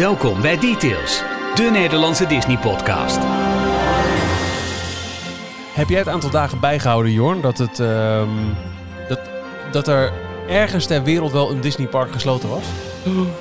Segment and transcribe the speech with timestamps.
[0.00, 1.22] Welkom bij Details,
[1.54, 3.18] de Nederlandse Disney-podcast.
[5.74, 8.28] Heb jij het aantal dagen bijgehouden, Jorn, dat, het, ehm,
[9.08, 9.20] dat,
[9.72, 10.12] dat er
[10.48, 12.64] ergens ter wereld wel een Disneypark gesloten was?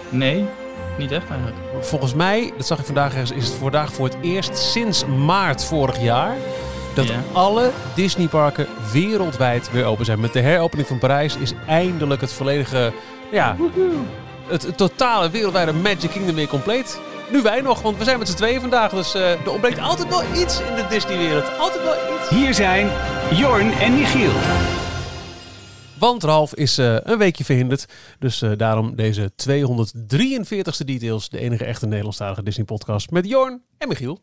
[0.10, 0.46] Nee,
[0.98, 1.58] niet echt eigenlijk.
[1.80, 5.64] Volgens mij, dat zag ik vandaag ergens, is het vandaag voor het eerst sinds maart
[5.64, 6.36] vorig jaar
[6.96, 7.24] dat Ja.
[7.32, 10.20] alle Disneyparken wereldwijd weer open zijn.
[10.20, 12.94] Met de heropening van Parijs is eindelijk het volledige,
[13.32, 13.56] ja,
[14.50, 17.00] het, het totale wereldwijde Magic Kingdom weer compleet.
[17.32, 20.10] Nu wij nog, want we zijn met z'n tweeën vandaag, dus eh, er ontbreekt altijd
[20.10, 21.58] wel iets in de Disneywereld.
[21.58, 22.30] Altijd wel iets.
[22.30, 22.90] Hier zijn
[23.32, 24.32] Jorn en Michiel.
[26.00, 27.86] Want Ralf is eh, een weekje verhinderd.
[28.20, 31.30] Dus eh, daarom deze 243ste Details.
[31.30, 34.20] De enige echte Nederlandstalige Disney podcast met Jorn en Michiel.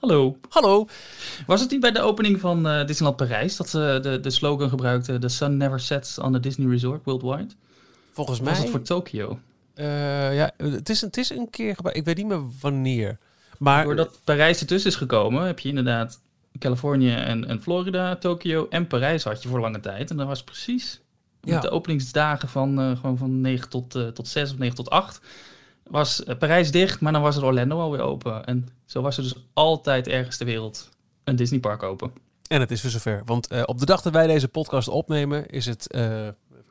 [0.00, 0.36] Hallo.
[0.48, 0.86] Hallo.
[1.46, 4.68] Was het niet bij de opening van eh, Disneyland Parijs dat ze de, de slogan
[4.68, 7.48] gebruikten: The sun never sets on the Disney Resort worldwide?
[8.12, 8.62] Volgens Of was mij...
[8.62, 9.38] het voor Tokio?
[9.80, 11.98] Eh, ja, het is, het is een keer gebruikt.
[11.98, 13.18] Ik weet niet meer wanneer.
[13.58, 16.20] Maar Doordat Parijs ertussen is gekomen, heb je inderdaad
[16.58, 20.10] Californië en, en Florida, Tokio en Parijs had je voor lange tijd.
[20.10, 21.00] En dat was precies
[21.40, 21.52] Ja.
[21.52, 24.90] met de openingsdagen van, eh, gewoon van 9 tot, eh, tot 6 of 9 tot
[24.90, 25.20] 8
[25.90, 28.44] was Parijs dicht, maar dan was er Orlando alweer open.
[28.44, 30.88] En zo was er dus altijd ergens ter wereld
[31.24, 32.12] een Disneypark open.
[32.48, 33.22] En het is weer zover.
[33.24, 35.86] Want op de dag dat wij deze podcast opnemen, is het.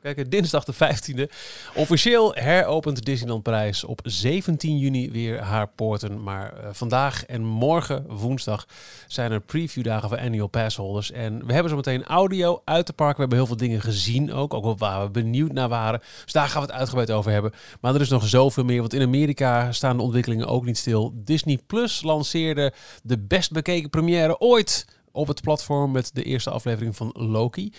[0.02, 1.32] Kijken, dinsdag de 15e.
[1.74, 6.22] Officieel heropent Disneyland Parijs op 17 juni weer haar poorten.
[6.22, 8.66] Maar eh, vandaag en morgen, woensdag,
[9.06, 11.10] zijn er previewdagen voor annual passholders.
[11.10, 13.14] En we hebben zo meteen audio uit de park.
[13.14, 14.54] We hebben heel veel dingen gezien ook.
[14.54, 16.00] Ook waar we benieuwd naar waren.
[16.24, 17.52] Dus daar gaan we het uitgebreid over hebben.
[17.80, 18.80] Maar er is nog zoveel meer.
[18.80, 21.12] Want in Amerika staan de ontwikkelingen ook niet stil.
[21.14, 26.96] Disney Plus lanceerde de best bekeken première ooit op het platform met de eerste aflevering
[26.96, 27.72] van Loki.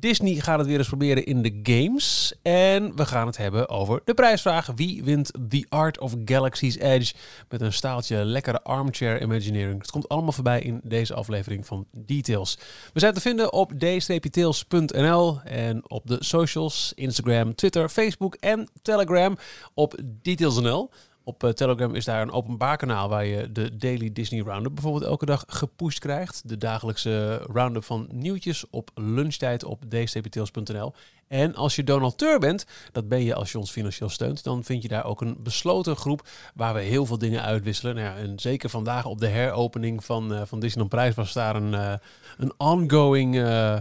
[0.00, 2.34] Disney gaat het weer eens proberen in de games.
[2.42, 4.66] En we gaan het hebben over de prijsvraag.
[4.74, 7.14] Wie wint The Art of Galaxy's Edge?
[7.48, 9.80] Met een staaltje lekkere armchair imagineering.
[9.80, 12.58] Het komt allemaal voorbij in deze aflevering van Details.
[12.92, 19.36] We zijn te vinden op d-tails.nl en op de socials, Instagram, Twitter, Facebook en Telegram
[19.74, 20.90] op Details.nl.
[21.28, 25.04] Op eh, Telegram is daar een openbaar kanaal waar je de Daily Disney Roundup bijvoorbeeld
[25.04, 26.48] elke dag gepusht krijgt.
[26.48, 30.92] De dagelijkse roundup van nieuwtjes op lunchtijd op dstptails.nl.
[31.28, 34.82] En als je donateur bent, dat ben je als je ons financieel steunt, dan vind
[34.82, 37.94] je daar ook een besloten groep waar we heel veel dingen uitwisselen.
[37.94, 41.56] Nou ja, en zeker vandaag op de heropening van, eh, van Disneyland Prijs was daar
[41.56, 41.94] een, eh,
[42.38, 43.76] een ongoing, eh,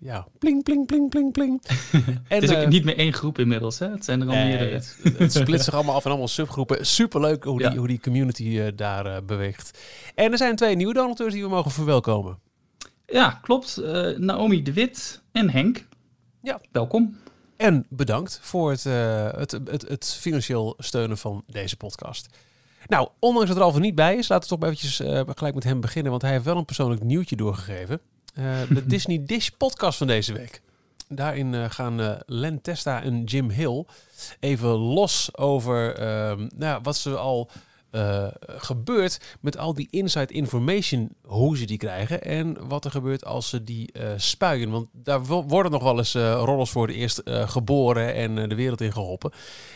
[0.00, 1.62] ja, pling, pling, pling, pling, pling.
[1.92, 3.88] en, Het is ook niet meer één groep inmiddels, hè?
[3.90, 4.70] Het zijn er al meerdere.
[5.18, 6.86] het, splitst zich allemaal af in allemaal subgroepen.
[6.86, 9.78] Superleuk hoe die, hoe die community daar beweegt.
[10.14, 12.38] En er zijn twee nieuwe donateurs die we mogen verwelkomen.
[13.06, 13.82] Ja, klopt.
[14.16, 15.86] Naomi de Wit en Henk.
[16.42, 16.60] Ja.
[16.72, 17.16] Welkom.
[17.56, 22.28] En bedankt voor het, eh, het, het, het financieel steunen van deze podcast.
[22.86, 25.54] Nou, ondanks dat Ralf er niet bij is, laten we toch maar eventjes eh, gelijk
[25.54, 26.10] met hem beginnen.
[26.10, 28.00] Want hij heeft wel een persoonlijk nieuwtje doorgegeven.
[28.34, 30.62] Eh, de Disney Dish podcast van deze week.
[31.08, 33.84] Daarin eh, gaan eh, Len Testa en Jim Hill
[34.40, 37.50] even los over ehm, nou, ja, wat ze al
[37.92, 43.24] eh, gebeurt met al die inside information, hoe ze die krijgen en wat er gebeurt
[43.24, 44.70] als ze die eh spuien.
[44.70, 48.54] Want daar wo- worden nog wel eens eh rollers voor het eerst geboren en de
[48.54, 49.32] wereld in geholpen.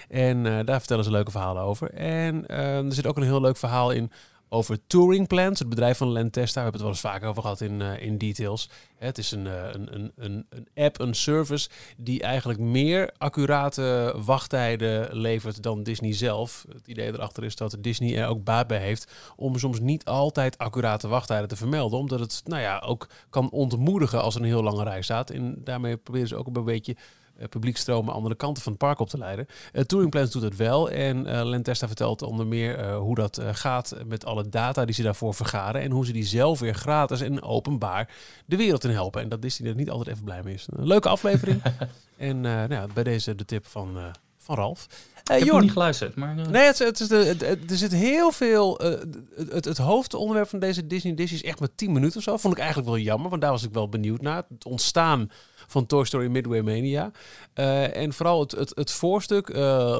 [0.08, 1.90] En daar vertellen ze leuke verhalen over.
[1.90, 4.10] En eh, er zit ook een heel leuk verhaal in
[4.56, 6.54] over Touring Plans, het bedrijf van Len Testa.
[6.54, 8.70] We hebben het wel eens vaker over gehad in, eh, in details.
[8.96, 14.14] Het is een, eh, een, een, een, een app, een service die eigenlijk meer accurate
[14.24, 16.64] wachttijden levert dan Disney zelf.
[16.72, 20.58] Het idee erachter is dat Disney er ook baat bij heeft om soms niet altijd
[20.58, 21.98] accurate wachttijden te vermelden.
[21.98, 25.30] Omdat het nou ja, ook kan ontmoedigen als er een heel lange rij staat.
[25.30, 26.96] En daarmee proberen ze ook een beetje
[27.48, 29.46] publiekstromen aan andere kanten van het park op te leiden.
[29.72, 33.14] Uh, Touring Plans doet het wel en eh Len Testa vertelt onder meer eh, hoe
[33.14, 36.58] dat eh, gaat met alle data die ze daarvoor vergaren en hoe ze die zelf
[36.58, 38.08] weer gratis en openbaar
[38.46, 39.22] de wereld in helpen.
[39.22, 40.66] En dat Disney er niet altijd even blij mee is.
[40.70, 41.62] Een leuke aflevering.
[42.16, 44.04] en eh, nou ja, bij deze de tip van, eh,
[44.36, 44.86] van Ralf.
[45.26, 46.38] Eh, Ik heb niet geluisterd, maar...
[46.38, 48.78] eh, Nee, het, het is de, het- het- er zit heel veel.
[48.78, 48.90] eh,
[49.50, 52.36] het, het, hoofdonderwerp van deze Disney Dish is echt maar 10 minuten of zo.
[52.36, 54.42] Vond ik eigenlijk wel jammer, want daar was ik wel benieuwd naar.
[54.48, 55.30] Het ontstaan
[55.66, 57.10] van Toy Story Midway Mania.
[57.92, 59.48] En vooral het, het, het voorstuk,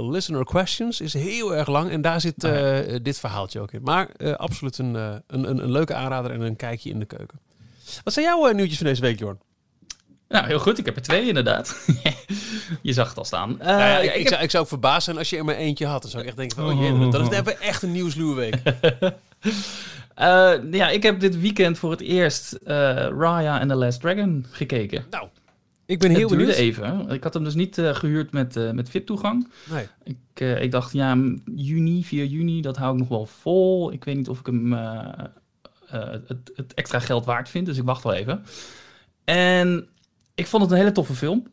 [0.01, 1.91] Listener Questions, is heel erg lang.
[1.91, 3.83] En daar zit eh, dit verhaaltje ook in.
[3.83, 7.39] Maar absoluut een, een, een, een leuke aanrader en een kijkje in de keuken.
[8.05, 9.39] Wat zijn jouw nieuwtjes van deze week, Jorn?
[10.29, 10.79] Nou, heel goed.
[10.79, 11.87] Ik heb er twee inderdaad.
[12.83, 13.61] je zag het al staan.
[13.61, 15.37] Eh, Nou ja, ik, ja, ik, heb- zou, ik zou ook verbaasd zijn als je
[15.37, 16.03] er maar eentje had.
[16.03, 18.57] Dan zou ik echt denken van, oh jee, dan is even echt een nieuwsluwe week.
[20.15, 22.75] Eh, ja, ik heb dit weekend voor het eerst eh,
[23.19, 25.05] Raya and the Last Dragon gekeken.
[25.11, 25.29] Nou,
[25.87, 26.55] Ik ben heel het benieuwd.
[26.55, 27.09] even.
[27.11, 29.49] Ik had hem dus niet eh, gehuurd met, eh, met VIP-toegang.
[29.71, 29.87] Nee.
[30.05, 31.17] Ik, eh, ik dacht, ja,
[31.57, 33.93] juni, 4 juni, dat hou ik nog wel vol.
[33.93, 34.99] Ik weet niet of ik hem eh,
[35.89, 38.45] eh, het, het extra geld waard vind, dus ik wacht wel even.
[39.25, 39.89] En
[40.37, 41.47] ik vond het een hele toffe film.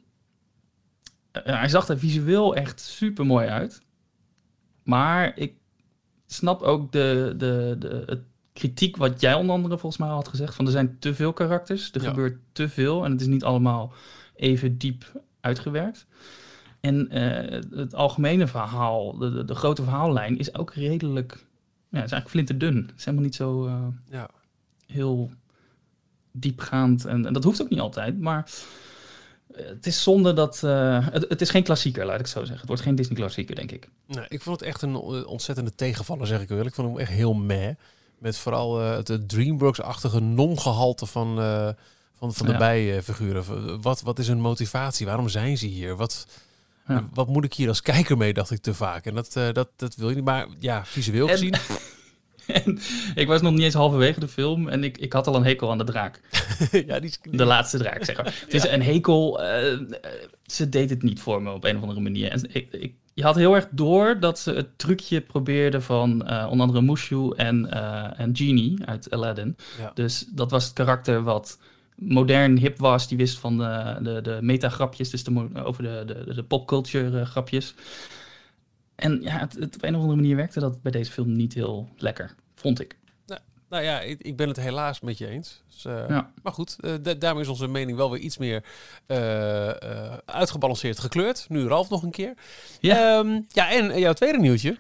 [1.32, 3.82] Eh, hij zag er visueel echt super mooi uit.
[4.84, 5.54] Maar ik
[6.28, 8.22] snap ook de, de, de het
[8.54, 10.56] kritiek wat jij onder andere volgens mij had gezegd.
[10.56, 12.10] Van er zijn te veel karakters, er Ja.
[12.10, 13.94] gebeurt te veel en het is niet allemaal
[14.36, 16.06] even diep uitgewerkt.
[16.80, 21.32] En eh, het algemene verhaal, de, de, de grote verhaallijn, is ook redelijk...
[21.90, 22.76] Ja, het is eigenlijk flinterdun.
[22.88, 24.30] Het is helemaal niet zo eh, Ja.
[24.86, 25.32] heel
[26.34, 27.06] diepgaand.
[27.06, 28.50] En, en dat hoeft ook niet altijd, maar
[29.56, 30.64] eh, het is zonde dat...
[30.64, 32.58] eh, het, het is geen klassieker, laat ik het zo zeggen.
[32.58, 33.90] Het wordt geen Disney-klassieker, denk ik.
[34.28, 36.66] Ik vond het echt een eh, ontzettende tegenvaller, zeg ik wel.
[36.66, 37.70] Ik vond hem echt heel meh.
[38.18, 41.36] Met vooral eh, het DreamWorks-achtige non-gehalte van,
[42.14, 42.58] van, van de Ja.
[42.58, 43.82] bijfiguren.
[43.82, 45.06] Wat, wat is hun motivatie?
[45.06, 45.96] Waarom zijn ze hier?
[45.96, 46.28] Wat,
[46.88, 47.10] Ja.
[47.14, 49.06] wat moet ik hier als kijker mee, dacht ik te vaak.
[49.06, 50.24] En dat, dat, dat wil je niet.
[50.24, 51.54] Maar ja, visueel En- gezien...
[51.54, 51.60] En
[53.16, 55.72] ik was nog niet eens halverwege de film en ik, ik had al een hekel
[55.72, 56.20] aan de draak.
[56.88, 58.26] ja, die, is- De laatste draak, zeg maar.
[58.46, 59.44] Het is een hekel.
[59.44, 59.80] eh,
[60.46, 62.32] ze deed het niet voor me op een of andere manier.
[62.32, 66.48] En ik, ik, je had heel erg door dat ze het trucje probeerde van eh,
[66.50, 69.56] onder andere Mushu en, eh, en Genie uit Aladdin.
[69.80, 69.92] Ja.
[69.94, 71.60] Dus dat was het karakter wat
[71.96, 73.08] modern hip was.
[73.08, 77.26] Die wist van de, de, de meta-grapjes, dus de, over de, de, de popculture eh,
[77.26, 77.74] grapjes.
[78.96, 81.54] En ja, het, het op een of andere manier werkte dat bij deze film niet
[81.54, 82.98] heel lekker, vond ik.
[83.70, 85.64] Nou ja, ik, ik ben het helaas met je eens.
[85.70, 86.32] Dus, eh, Ja.
[86.44, 88.64] Maar goed, eh, da- daarmee is onze mening wel weer iets meer
[89.06, 89.70] eh,
[90.26, 91.46] uitgebalanceerd gekleurd.
[91.50, 92.34] Nu Ralf nog een keer.
[92.80, 93.18] Ja.
[93.20, 94.78] Ehm, ja, en jouw tweede nieuwtje.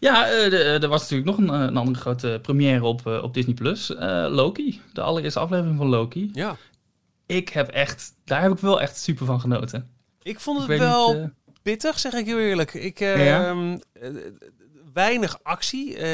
[0.00, 3.88] Ja, er was natuurlijk nog een, een andere grote première op, op Disney Plus.
[4.28, 6.30] Loki, de allereerste aflevering van Loki.
[6.32, 6.56] Ja.
[7.26, 9.90] Ik heb echt, daar heb ik wel echt super van genoten.
[10.22, 11.30] Ik vond het wel niet,
[11.62, 12.74] pittig, zeg ik heel eerlijk.
[12.74, 13.46] Ik, eh, Ja?
[13.48, 14.08] ehm, eh,
[14.94, 15.96] weinig actie.
[15.96, 16.04] eh,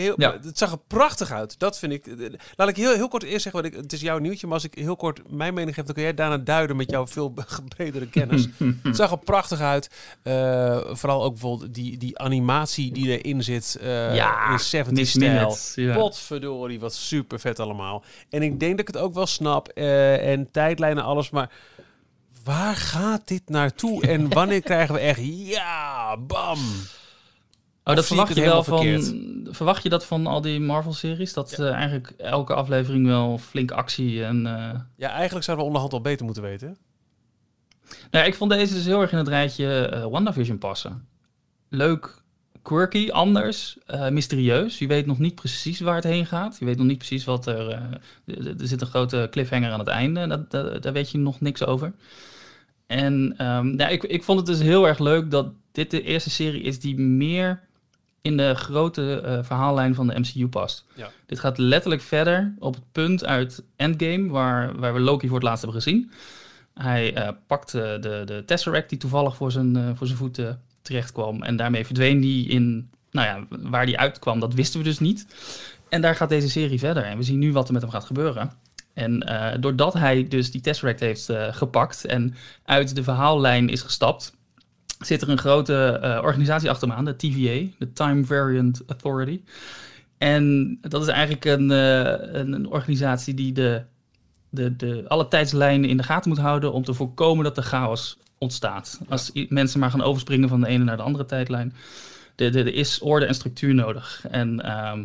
[0.00, 0.38] heel, Ja.
[0.42, 1.58] Het zag er prachtig uit.
[1.58, 2.06] Dat vind ik.
[2.06, 2.14] eh,
[2.56, 4.64] Laat ik heel, heel kort eerst zeggen, wat ik, het is jouw nieuwtje, maar als
[4.64, 7.34] ik heel kort mijn mening geef, dan kun jij daarna duiden met jouw veel
[7.76, 8.46] bredere kennis.
[8.82, 9.90] het zag er prachtig uit.
[10.96, 15.56] Vooral ook bijvoorbeeld die, die animatie die erin zit Ja, in 70 Miss stijl.
[15.74, 15.94] Ja.
[15.96, 18.04] Potverdorie, wat super vet allemaal.
[18.30, 19.68] En ik denk dat ik het ook wel snap.
[19.68, 21.30] en tijdlijnen, alles.
[21.30, 21.50] Maar
[22.46, 24.06] waar gaat dit naartoe?
[24.06, 25.20] En wanneer krijgen we echt...
[25.24, 26.58] Ja, bam!
[27.84, 29.48] Oh, dat verwacht je wel van.
[29.54, 31.32] Verwacht je dat van al die Marvel-series?
[31.32, 34.46] Dat eh, eigenlijk elke aflevering wel flink actie en.
[34.46, 36.76] eh, Ja, eigenlijk zouden we onderhand al beter moeten weten.
[38.10, 41.06] Nou, ik vond deze dus heel erg in het rijtje eh WandaVision passen.
[41.68, 42.22] Leuk,
[42.62, 43.78] quirky, anders,
[44.10, 44.78] mysterieus.
[44.78, 46.56] Je weet nog niet precies waar het heen gaat.
[46.58, 47.70] Je weet nog niet precies wat er
[48.26, 50.26] er zit een grote cliffhanger aan het einde.
[50.26, 51.92] Dat, dat- daar weet je nog niks over.
[52.86, 53.34] En
[53.76, 56.80] ja, ik, ik vond het dus heel erg leuk dat dit de eerste serie is
[56.80, 57.66] die meer
[58.26, 60.84] in de grote eh, verhaallijn van de MCU past.
[60.94, 61.10] Ja.
[61.26, 65.46] Dit gaat letterlijk verder op het punt uit Endgame, waar, waar we Loki voor het
[65.46, 66.10] laatst hebben gezien.
[66.74, 71.12] Hij eh pakte de, de Tesseract die toevallig voor zijn, eh, voor zijn voeten terecht
[71.12, 71.42] kwam.
[71.42, 75.26] En daarmee verdween hij in, nou ja, waar hij uitkwam, dat wisten we dus niet.
[75.88, 77.02] En daar gaat deze serie verder.
[77.02, 78.52] En we zien nu wat er met hem gaat gebeuren.
[78.96, 82.34] En eh, doordat hij dus die Tesseract heeft eh, gepakt en
[82.64, 84.34] uit de verhaallijn is gestapt,
[84.98, 89.40] zit er een grote eh, organisatie achter hem aan, de TVA, de Time Variant Authority.
[90.18, 93.82] En dat is eigenlijk een, een, een organisatie die de,
[94.50, 98.18] de, de, alle tijdslijnen in de gaten moet houden om te voorkomen dat er chaos
[98.38, 99.00] ontstaat.
[99.08, 101.74] Als mensen maar gaan overspringen van de ene naar de andere tijdlijn.
[102.34, 104.24] De, de, er is orde en structuur nodig.
[104.30, 105.04] En ehm,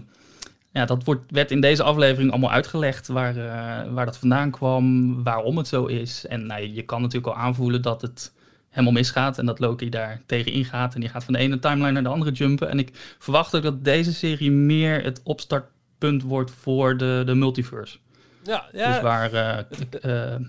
[0.73, 5.23] ja, dat wordt, werd in deze aflevering allemaal uitgelegd waar, eh, waar dat vandaan kwam,
[5.23, 6.25] waarom het zo is.
[6.25, 8.33] En nou, je kan natuurlijk al aanvoelen dat het
[8.69, 11.91] helemaal misgaat en dat Loki daar tegen ingaat en die gaat van de ene timeline
[11.91, 12.69] naar de andere jumpen.
[12.69, 17.97] En ik verwacht ook dat deze serie meer het opstartpunt wordt voor de, de multiverse.
[18.43, 18.91] Ja, ja.
[18.93, 20.41] Dus waar, eh, eh,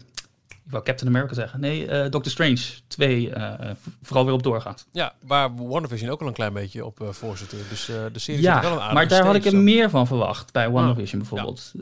[0.73, 3.71] wou Captain America zeggen, nee, eh Doctor Strange 2 eh,
[4.03, 4.87] vooral weer op doorgaat.
[4.93, 7.55] ja, waar WandaVision ook al een klein beetje op uh, voorzit.
[7.69, 9.91] Dus eh, de serie zit er wel een Ja, maar daar had ik er meer
[9.91, 11.73] van verwacht bij WandaVision bijvoorbeeld.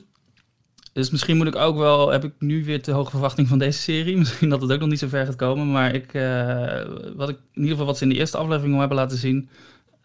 [0.93, 3.81] Dus misschien moet ik ook wel, heb ik nu weer te hoge verwachting van deze
[3.81, 4.17] serie.
[4.23, 5.71] Misschien dat het ook nog niet zo ver gaat komen.
[5.71, 6.83] Maar ik, eh,
[7.17, 9.49] wat ik, in ieder geval wat ze in de eerste aflevering al hebben laten zien,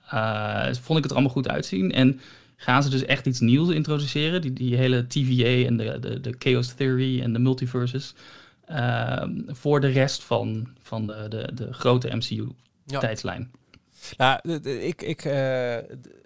[0.10, 1.92] eh, vond ik het er allemaal goed uitzien.
[1.92, 2.20] En
[2.56, 4.42] gaan ze dus echt iets nieuws introduceren?
[4.42, 8.13] Die, die hele TVA en de, de, de Chaos Theory en de multiverses.
[8.66, 12.16] Eh, voor de rest van, van de, de, de grote Ja.
[12.16, 13.52] MCU-tijdslijn.
[14.18, 16.24] Nou, d- d- ik, ik, eh, d-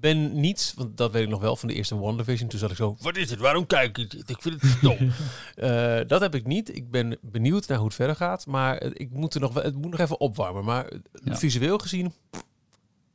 [0.00, 2.48] ben niet, want dat weet ik nog wel van de eerste WandaVision.
[2.48, 3.38] Toen zat ik zo, wat is het?
[3.38, 4.30] Waarom kijk ik dit?
[4.30, 4.96] Ik vind het stom.
[5.54, 6.76] Eh, dat heb ik niet.
[6.76, 8.46] Ik ben benieuwd naar hoe het verder gaat.
[8.46, 10.64] Maar eh, ik moet er nog, wel- het moet nog even opwarmen.
[10.64, 11.36] Maar eh, Ja.
[11.36, 12.12] visueel gezien,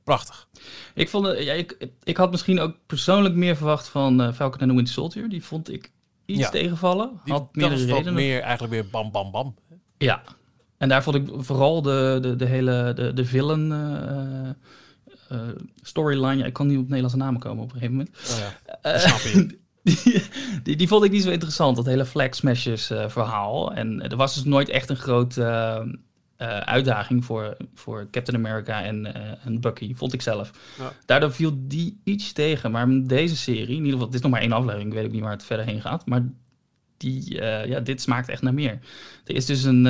[0.04, 0.48] prachtig.
[0.94, 4.70] Ik, vond, ja, ik, ik had misschien ook persoonlijk meer verwacht van eh, Falcon and
[4.70, 5.30] the Winter Soldier.
[5.30, 5.92] Die vond ik
[6.30, 6.50] iets Ja.
[6.50, 7.20] tegenvallen.
[7.24, 8.14] Die, had dat meerdere wat redenen.
[8.14, 9.56] meer, eigenlijk meer bam, bam, bam.
[9.98, 10.22] Ja,
[10.78, 14.50] en daar vond ik vooral de, de, de hele de, de villain eh,
[15.38, 15.48] eh,
[15.82, 16.36] storyline.
[16.38, 18.18] Ja, ik kan niet op Nederlandse namen komen op een gegeven moment.
[18.32, 19.58] Oh ja, Eh, snap je.
[19.84, 20.24] die,
[20.64, 23.74] die, die vond ik niet zo interessant, dat hele Flag Smashers eh, verhaal.
[23.74, 25.44] En er was dus nooit echt een grote
[26.40, 30.52] eh, uitdaging voor, voor Captain America en, eh, en Bucky, vond ik zelf.
[30.78, 30.92] Ja.
[31.06, 32.72] Daardoor viel die iets tegen.
[32.72, 35.12] Maar deze serie, in ieder geval, het is nog maar één aflevering, ik weet ook
[35.12, 36.06] niet waar het verder heen gaat.
[36.06, 36.24] Maar
[36.98, 38.80] die, eh, ja, dit smaakt echt naar meer.
[39.26, 39.86] Er is dus een,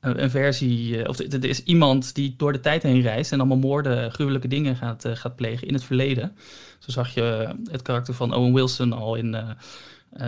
[0.00, 4.12] een, versie, of er is iemand die door de tijd heen reist en allemaal moorden,
[4.12, 6.36] gruwelijke dingen gaat, gaat plegen in het verleden.
[6.78, 9.36] Zo zag je het karakter van Owen Wilson al in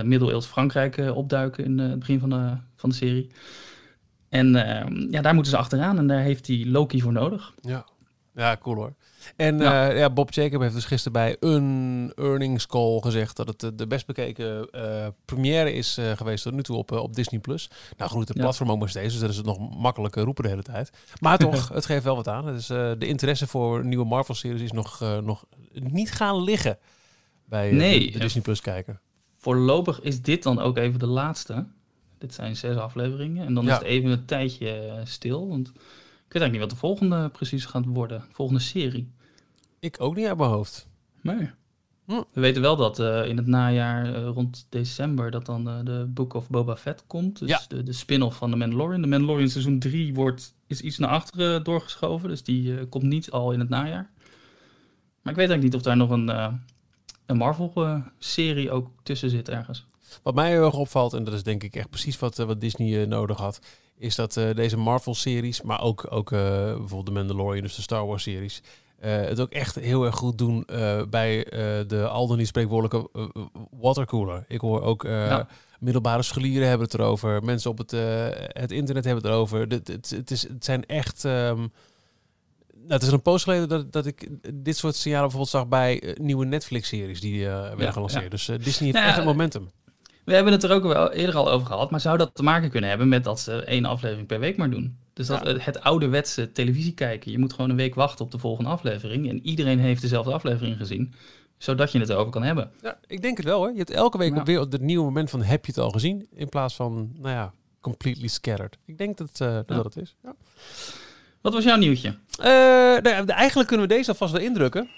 [0.02, 3.30] middeleeuws Frankrijk opduiken in het begin van de, van de serie.
[4.28, 7.54] En eh, ja, daar moeten ze achteraan en daar heeft hij Loki voor nodig.
[7.60, 7.84] Ja.
[8.34, 8.94] ja, cool hoor.
[9.36, 9.86] En Ja.
[9.86, 9.92] ja.
[9.92, 13.86] ja, Bob Jacob heeft dus gisteren bij een earnings call gezegd dat het eh, de
[13.86, 17.40] best bekeken eh, première is eh, geweest tot nu toe op, eh, op Disney+.
[17.40, 17.70] Plus.
[17.96, 18.42] Nou goed, het Ja.
[18.42, 20.90] platform ook maar steeds, dus dat is het nog makkelijk eh, roepen de hele tijd.
[21.20, 22.44] Maar toch, het geeft wel wat aan.
[22.46, 26.78] Dus, eh, de interesse voor nieuwe Marvel-series is nog, eh, nog niet gaan liggen
[27.44, 29.00] bij eh, Nee, de, de eh, Disney Plus kijker.
[29.36, 31.66] Voorlopig is dit dan ook even de laatste.
[32.18, 33.70] Dit zijn zes afleveringen en dan Ja.
[33.72, 35.48] is het even een tijdje eh, stil.
[35.48, 35.74] Want ik
[36.34, 38.18] weet eigenlijk niet wat de volgende precies gaat worden.
[38.28, 39.10] De volgende serie.
[39.78, 40.88] Ik ook niet uit mijn hoofd.
[41.22, 41.50] Nee.
[42.04, 42.22] Hm.
[42.32, 46.34] We weten wel dat eh, in het najaar eh, rond december dat dan de Book
[46.34, 47.38] of Boba Fett komt.
[47.38, 47.60] Dus Ja.
[47.68, 49.02] de, de spin-off van The Mandalorian.
[49.02, 52.28] De Mandalorian seizoen 3 wordt, is iets naar achteren doorgeschoven.
[52.28, 54.10] Dus die komt niet al in het najaar.
[55.22, 56.28] Maar ik weet eigenlijk niet of daar nog een,
[57.26, 59.86] een Marvel-serie ook tussen zit ergens.
[60.22, 62.60] Wat mij heel erg opvalt, en dat is denk ik echt precies wat, eh, wat
[62.60, 63.58] Disney eh, nodig had,
[63.98, 68.62] is dat eh, deze Marvel-series, maar ook, ook bijvoorbeeld de Mandalorian, dus de Star Wars-series,
[69.00, 70.66] het ook echt heel erg goed doen
[71.10, 71.44] bij
[71.86, 73.08] de al dan niet spreekwoordelijke
[73.70, 74.44] watercooler.
[74.48, 75.46] Ik hoor ook Ja.
[75.80, 77.90] middelbare scholieren hebben het erover, mensen op het,
[78.52, 79.60] het internet hebben het erover.
[79.60, 81.24] Het, het, het, is, het zijn echt...
[81.24, 85.68] ehm, nou, het is een poos geleden dat, dat ik dit soort signalen bijvoorbeeld zag
[85.68, 88.22] bij nieuwe Netflix-series die werden Ja, gelanceerd.
[88.22, 88.28] ja.
[88.28, 89.68] Dus Disney heeft Nou echt een momentum.
[90.28, 92.70] We hebben het er ook wel eerder al over gehad, maar zou dat te maken
[92.70, 94.96] kunnen hebben met dat ze één aflevering per week maar doen?
[95.12, 95.56] Dus dat Ja.
[95.58, 99.46] het, ouderwetse televisie kijken, je moet gewoon een week wachten op de volgende aflevering en
[99.46, 101.14] iedereen heeft dezelfde aflevering gezien,
[101.58, 102.70] zodat je het erover kan hebben.
[102.82, 103.70] Ja, ik denk het wel hoor.
[103.72, 104.42] Je hebt elke week Ja.
[104.42, 107.34] weer op het nieuwe moment van heb je het al gezien, in plaats van, nou
[107.34, 108.76] ja, completely scattered.
[108.84, 109.74] Ik denk dat eh, dat, Ja.
[109.74, 110.16] dat het is.
[110.22, 110.34] Ja.
[111.40, 112.08] Wat was jouw nieuwtje?
[112.40, 112.46] Eh,
[113.02, 114.88] nou eigenlijk kunnen we deze alvast wel indrukken.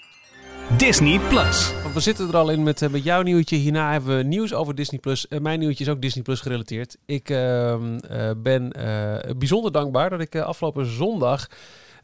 [0.77, 1.73] Disney Plus.
[1.81, 3.55] Want we zitten er al in met, eh, met jouw nieuwtje.
[3.55, 5.27] Hierna hebben we nieuws over Disney Plus.
[5.27, 6.97] Eh, mijn nieuwtje is ook Disney Plus gerelateerd.
[7.05, 11.47] Ik ehm, eh, ben eh, bijzonder dankbaar dat ik afgelopen zondag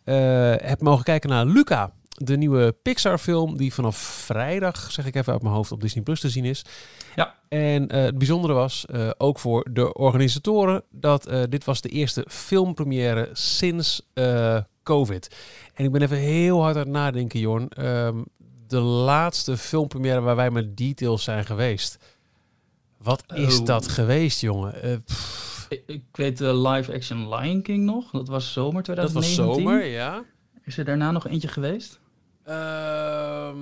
[0.03, 1.91] eh, heb mogen kijken naar Luca.
[2.09, 6.19] De nieuwe Pixar-film die vanaf vrijdag, zeg ik even uit mijn hoofd, op Disney Plus
[6.19, 6.65] te zien is.
[7.15, 7.35] Ja.
[7.49, 11.89] En eh, het bijzondere was, eh, ook voor de organisatoren, dat eh, dit was de
[11.89, 15.35] eerste filmpremière sinds eh, COVID.
[15.73, 17.69] En ik ben even heel hard aan het nadenken, Jorn.
[17.69, 18.17] Ehm,
[18.67, 21.97] de laatste filmpremière waar wij met details zijn geweest.
[22.97, 23.65] Wat is Oh.
[23.65, 24.81] dat geweest, jongen?
[24.81, 24.91] Eh,
[25.69, 29.45] Ik, ik weet de live-action Lion King nog, dat was zomer dat 2019.
[29.45, 30.23] was zomer, ja.
[30.63, 31.99] Is er daarna nog eentje geweest?
[32.43, 33.57] Ehm,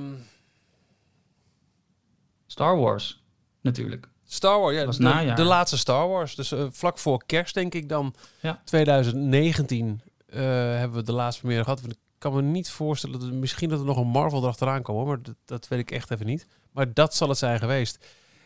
[2.45, 3.23] Star Wars,
[3.61, 4.07] natuurlijk.
[4.27, 4.85] Star Wars, ja.
[4.85, 5.35] was de, najaar.
[5.35, 6.35] de laatste Star Wars.
[6.35, 8.13] Dus eh, vlak voor kerst, denk ik dan.
[8.41, 8.61] Ja.
[8.63, 11.79] 2019 eh, hebben we de laatste première gehad.
[11.83, 15.19] Ik kan me niet voorstellen dat misschien dat er nog een Marvel erachteraan komt, maar
[15.45, 16.47] dat, weet ik echt even niet.
[16.71, 18.05] Maar dat zal het zijn geweest.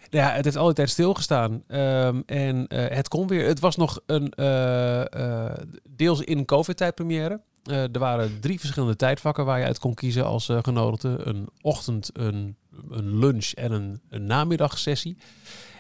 [0.10, 1.64] Ja, het heeft al die tijd stilgestaan.
[1.68, 3.46] Ehm, en eh, het kon weer.
[3.46, 5.58] Het was nog een eh, eh,
[5.90, 7.42] deels in COVID-tijd première.
[7.64, 11.20] Er waren drie verschillende tijdvakken waar je uit kon kiezen als genodigde.
[11.24, 12.56] Een ochtend, een,
[12.90, 15.18] een lunch en een, een namiddagsessie.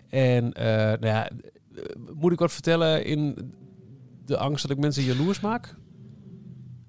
[0.09, 0.49] En
[0.99, 1.29] nou ja,
[2.13, 3.53] moet ik wat vertellen in
[4.25, 5.75] de angst dat ik mensen jaloers maak?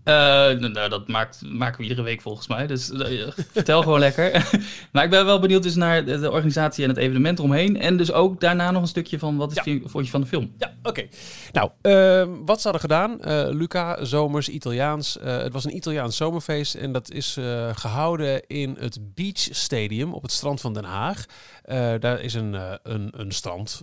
[0.04, 0.14] Eh,
[0.59, 2.66] nou, dat maakt, maken we iedere week volgens mij.
[2.66, 4.49] Dus eh, vertel gewoon lekker.
[4.92, 7.80] maar ik ben wel benieuwd dus naar de, de organisatie en het evenement eromheen.
[7.80, 9.78] En dus ook daarna nog een stukje van wat is Ja.
[9.85, 10.52] vond je van de film?
[10.59, 11.07] Ja, oké.
[11.52, 15.19] Nou, ehm, wat ze hadden gedaan, eh, Luca, zomers, Italiaans.
[15.21, 20.23] Het was een Italiaans zomerfeest en dat is eh, gehouden in het Beach Stadium op
[20.23, 21.25] het strand van Den Haag.
[22.00, 23.83] Daar is een, een, een strand,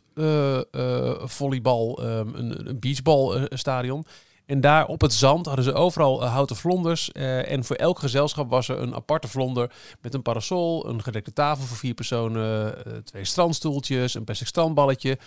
[1.24, 4.06] volleybal, ehm, een, een beachbal eh, stadion.
[4.48, 7.12] En daar op het zand hadden ze overal eh, houten vlonders.
[7.12, 11.34] eh, en voor elk gezelschap was er een aparte vlonder met een parasol, een gedekte
[11.34, 15.18] tafel voor vier personen, eh, twee strandstoeltjes, een plastic strandballetje.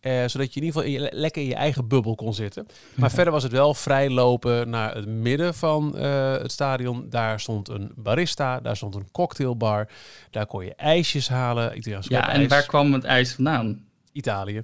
[0.00, 2.66] eh, zodat je in ieder geval in je- lekker in je eigen bubbel kon zitten.
[2.94, 7.06] Maar verder was het wel vrij lopen naar het midden van eh, het stadion.
[7.10, 9.88] Daar stond een barista, daar stond een cocktailbar.
[10.30, 11.76] Daar kon je ijsjes halen.
[11.76, 13.84] Italiaans Ja, en waar kwam het ijs vandaan?
[14.12, 14.62] Italië.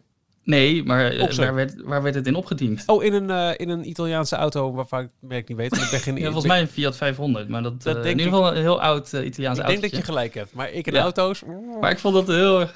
[0.50, 2.82] Nee, maar eh, waar, werd, waar werd het in opgediend?
[2.86, 5.76] Oh, in een, eh, in een Italiaanse auto waarvan ik het merk niet weet.
[5.76, 8.24] Ik ben geen Ja, volgens mij een Fiat 500, maar dat, Dat eh, denk in
[8.24, 9.80] ieder geval een heel oud eh, Italiaans Ik auto.
[9.80, 10.52] denk dat je gelijk hebt.
[10.54, 11.00] Maar ik in Ja.
[11.00, 11.42] auto's...
[11.80, 12.70] Maar ik vond dat heel erg.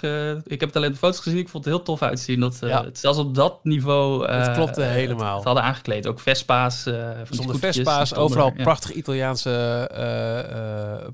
[0.47, 1.39] ik heb het alleen op foto's gezien.
[1.39, 2.41] Ik vond het heel tof uitzien.
[2.41, 2.85] Dat ze Ja.
[2.85, 4.31] het zelfs op dat niveau.
[4.31, 5.35] Het klopte helemaal.
[5.37, 6.07] Het, hadden aangekleed.
[6.07, 6.87] Ook Vespa's.
[6.87, 8.63] eh Er die Vespa's, overal er, ja.
[8.63, 9.53] prachtige Italiaanse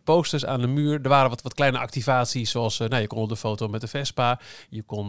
[0.04, 1.00] posters aan de muur.
[1.02, 3.88] Er waren wat, wat kleine activaties, zoals nou, je kon op de foto met de
[3.88, 4.40] Vespa.
[4.68, 5.08] Je kon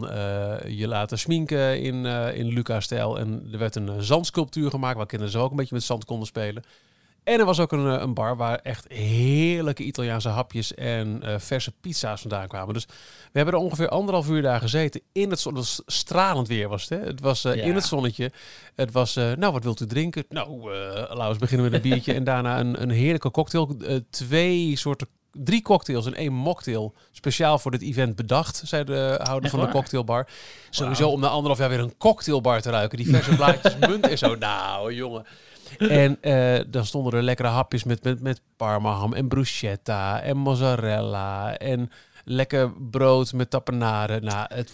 [0.68, 3.20] je laten sminken in, eh, in Luca-stijl.
[3.20, 6.06] En er werd een eh, zandsculptuur gemaakt, waar kinderen zo ook een beetje met zand
[6.06, 6.64] konden spelen.
[7.24, 11.72] En er was ook een, eh, een bar waar echt heerlijke Italiaanse hapjes en verse
[11.82, 12.74] pizza's vandaan kwamen.
[12.74, 12.94] Dus we
[13.40, 15.02] hebben er ongeveer anderhalf uur daar gezeten.
[15.12, 17.00] In het zon, het was stralend weer was het.
[17.00, 17.06] Hè?
[17.06, 17.52] Het was Ja.
[17.54, 18.32] in het zonnetje.
[18.76, 20.26] Het was, nou, wat wilt u drinken?
[20.30, 20.72] Nou,
[21.14, 22.14] laten we beginnen met een biertje.
[22.14, 23.76] en daarna een, een heerlijke cocktail.
[24.10, 26.94] Twee soorten, drie cocktails en één mocktail.
[27.12, 30.28] Speciaal voor dit event bedacht, zei de houder van de cocktailbar.
[30.70, 32.98] Sowieso om na anderhalf jaar weer een cocktailbar te ruiken.
[32.98, 34.36] Die verse blaadjes munt en zo.
[34.36, 35.26] Nou, jongen.
[35.78, 41.58] En eh, dan stonden er lekkere hapjes met, met, met parmaham en bruschetta en mozzarella
[41.58, 41.92] en
[42.26, 44.20] lekker brood met tapenade.
[44.22, 44.74] Nou, het,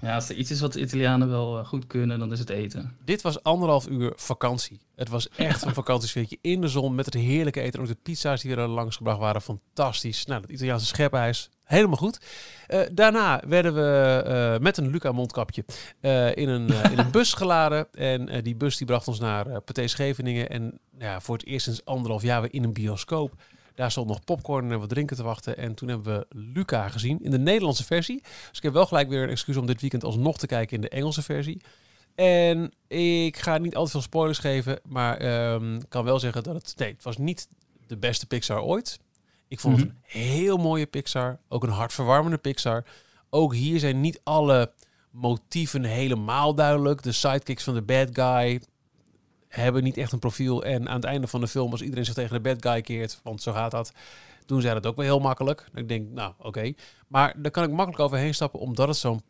[0.00, 2.50] Ja, als er iets is wat de Italianen wel eh, goed kunnen, dan is het
[2.50, 2.96] eten.
[3.04, 4.80] dit was anderhalf uur vakantie.
[4.94, 7.78] Het was echt een vakantiesfeertje in de zon met het heerlijke eten.
[7.78, 10.24] En ook de pizza's die er langs gebracht waren, fantastisch.
[10.24, 12.20] Nou, het Italiaanse schepijs, helemaal goed.
[12.66, 15.64] Eh, daarna werden we eh, met een Luca mondkapje
[16.34, 17.92] in, een, in een bus geladen.
[17.92, 20.50] En die bus die bracht ons naar uh, Pathé Scheveningen.
[20.50, 23.34] En ja, voor het eerst sinds anderhalf jaar weer in een bioscoop.
[23.78, 25.56] Daar stond nog popcorn en wat drinken te wachten.
[25.56, 28.20] En toen hebben we Luca gezien in de Nederlandse versie.
[28.22, 30.80] Dus ik heb wel gelijk weer een excuus om dit weekend alsnog te kijken in
[30.80, 31.60] de Engelse versie.
[32.14, 35.20] En ik ga niet al te veel spoilers geven, maar
[35.74, 36.74] ik kan wel zeggen dat het...
[36.76, 37.48] Nee, het was niet
[37.86, 38.98] de beste Pixar ooit.
[39.48, 39.94] Ik vond het Mhm.
[39.96, 41.38] een heel mooie Pixar.
[41.48, 42.84] Ook een hartverwarmende Pixar.
[43.30, 44.72] Ook hier zijn niet alle
[45.10, 47.02] motieven helemaal duidelijk.
[47.02, 48.60] De sidekicks van de bad guy
[49.48, 50.64] hebben niet echt een profiel.
[50.64, 53.20] En aan het einde van de film, als iedereen zich tegen de bad guy keert,
[53.22, 53.92] want zo gaat dat,
[54.46, 55.68] doen zij dat ook wel heel makkelijk.
[55.74, 56.72] Ik denk, nou, oké.
[57.08, 59.22] Maar daar kan ik makkelijk overheen stappen, omdat het zo'n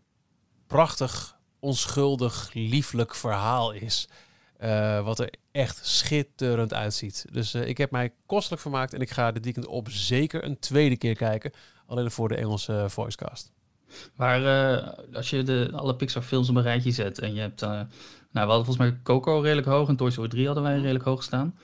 [0.67, 4.09] prachtig, onschuldig, lieflijk verhaal is.
[4.57, 7.25] Eh, wat er echt schitterend uitziet.
[7.33, 10.59] Dus eh, ik heb mij kostelijk vermaakt en ik ga dit weekend op zeker een
[10.59, 11.53] tweede keer kijken.
[11.87, 13.53] Alleen voor de Engelse eh, voicecast.
[14.15, 17.67] Maar eh, als je de, alle Pixar films op een rijtje zet en je hebt...
[18.31, 21.05] nou, we hadden volgens mij Coco redelijk hoog en Toy Story 3 hadden wij redelijk
[21.05, 21.59] hoog staan.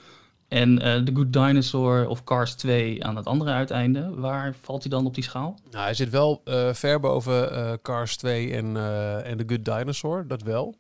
[0.49, 4.15] En eh The Good Dinosaur of Cars 2 aan het andere uiteinde.
[4.15, 5.59] Waar valt hij dan op die schaal?
[5.71, 8.77] Nou, hij zit wel eh, ver boven eh, Cars 2 en,
[9.25, 10.75] en The Good Dinosaur, dat wel.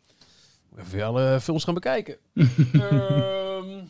[0.78, 2.16] Even alle films gaan bekijken.
[2.72, 3.84] Ehm,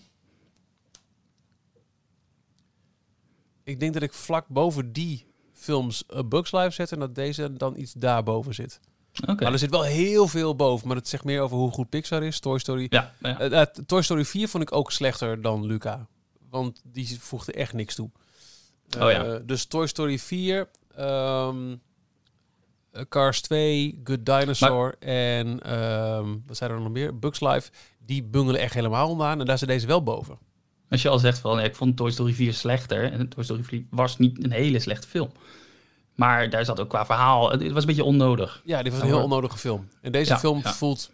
[3.65, 7.53] ik denk dat ik vlak boven die films A Bugs Life zet en dat deze
[7.53, 8.81] dan iets daarboven zit.
[9.21, 12.23] Maar er zit wel heel veel boven, maar het zegt meer over hoe goed Pixar
[12.23, 12.41] is.
[12.41, 12.87] Toy Story.
[12.91, 13.39] Ja, ja.
[13.39, 16.07] Eh, eh, Toy Story 4 vond ik ook slechter dan Luca.
[16.51, 18.11] Want die voegde echt niks toe.
[18.99, 19.25] Oh ja.
[19.25, 21.77] Eh, dus Toy Story 4, ehm,
[22.91, 27.19] eh, Cars 2, Good Dinosaur en ehm, wat zijn er nog meer?
[27.19, 27.71] Bugs Life.
[27.99, 29.41] Die bungelen echt helemaal onderaan.
[29.41, 30.39] En daar zit deze wel boven.
[30.91, 33.13] Als je al zegt van, ja, ik vond Toy Story 4 slechter.
[33.13, 35.31] En Toy Story 4 was niet een hele slechte film.
[36.15, 38.63] Maar daar zat ook qua verhaal, het, was een beetje onnodig.
[38.65, 39.89] Ja, dit was een heel onnodige film.
[40.01, 40.73] En deze Ja, film ja.
[40.73, 41.11] voelt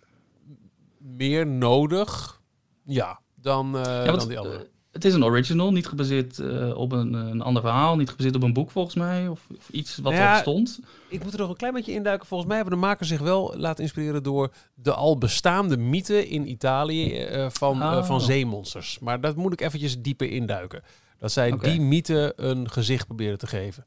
[0.98, 2.40] meer nodig,
[2.84, 4.56] ja, dan, eh, Ja, want, dan die andere.
[4.58, 8.34] eh, het is een original, niet gebaseerd eh, op een, een ander verhaal, niet gebaseerd
[8.34, 10.80] op een boek volgens mij, of, of iets wat Nou ja, erop stond.
[11.08, 12.26] Ik moet er nog een klein beetje induiken.
[12.26, 16.50] Volgens mij hebben de makers zich wel laten inspireren door de al bestaande mythe in
[16.50, 18.04] Italië van, Oh.
[18.04, 18.98] van zeemonsters.
[18.98, 20.82] Maar dat moet ik eventjes dieper induiken.
[21.18, 23.84] Dat zij die mythe een gezicht proberen te geven.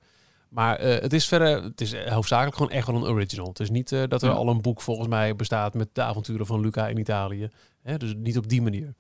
[0.54, 3.48] Maar eh, het is verder, het is hoofdzakelijk gewoon echt wel een original.
[3.48, 4.36] Het is niet eh, dat er Ja.
[4.36, 7.50] al een boek volgens mij bestaat met de avonturen van Luca in Italië.
[7.84, 8.94] Hè, dus niet op die manier.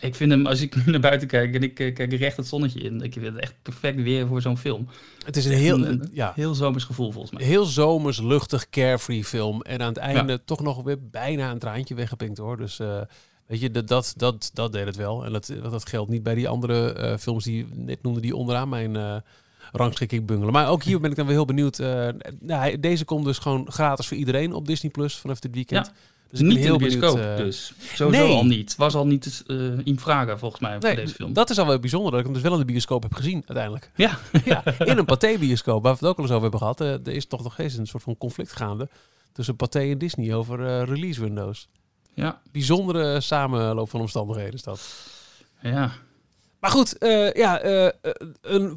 [0.00, 2.80] Ik vind hem, als ik naar buiten kijk en ik eh, kijk recht het zonnetje
[2.80, 4.88] in, ik vind het echt perfect weer voor zo'n film.
[5.24, 7.44] Het is een heel, Een- een- ja, Heel zomers gevoel volgens mij.
[7.44, 9.62] heel zomers, luchtig, carefree film.
[9.62, 12.56] En aan het einde toch nog weer bijna een traantje weggepinkt hoor.
[12.56, 13.00] Dus eh,
[13.46, 15.24] weet je, dat, dat, dat, dat deed het wel.
[15.24, 18.68] En dat, dat geldt niet bij die andere eh, films die net noemde, die onderaan
[18.68, 19.16] mijn eh
[19.72, 20.52] rangschikking bungelen.
[20.52, 21.78] Maar ook hier ben ik dan weer heel benieuwd.
[21.78, 21.86] eh,
[22.40, 25.92] nou, hij- deze komt dus gewoon gratis voor iedereen op Disney Plus vanaf dit weekend.
[26.30, 27.38] Dus niet heel in de bioscoop, benieuwd.
[27.38, 27.72] eh, dus.
[27.94, 28.36] Sowieso nee.
[28.36, 28.76] al niet.
[28.76, 31.32] Was al niet eh in vragen, volgens mij, voor Nee, deze film.
[31.32, 33.34] dat is al wel bijzonder dat ik hem dus wel in de bioscoop heb gezien
[33.46, 33.90] uiteindelijk.
[33.94, 36.80] Ja, ja, in een Pathé-bioscoop, waar we het ook al eens over hebben gehad.
[36.80, 38.88] eh, er is toch nog steeds een soort van conflict gaande
[39.32, 41.68] tussen Pathé en Disney over eh, release windows.
[42.14, 44.80] ja, Bijzondere samenloop van omstandigheden is dat.
[45.60, 45.92] ja.
[46.60, 47.62] Maar goed, eh, ja,
[48.40, 48.76] een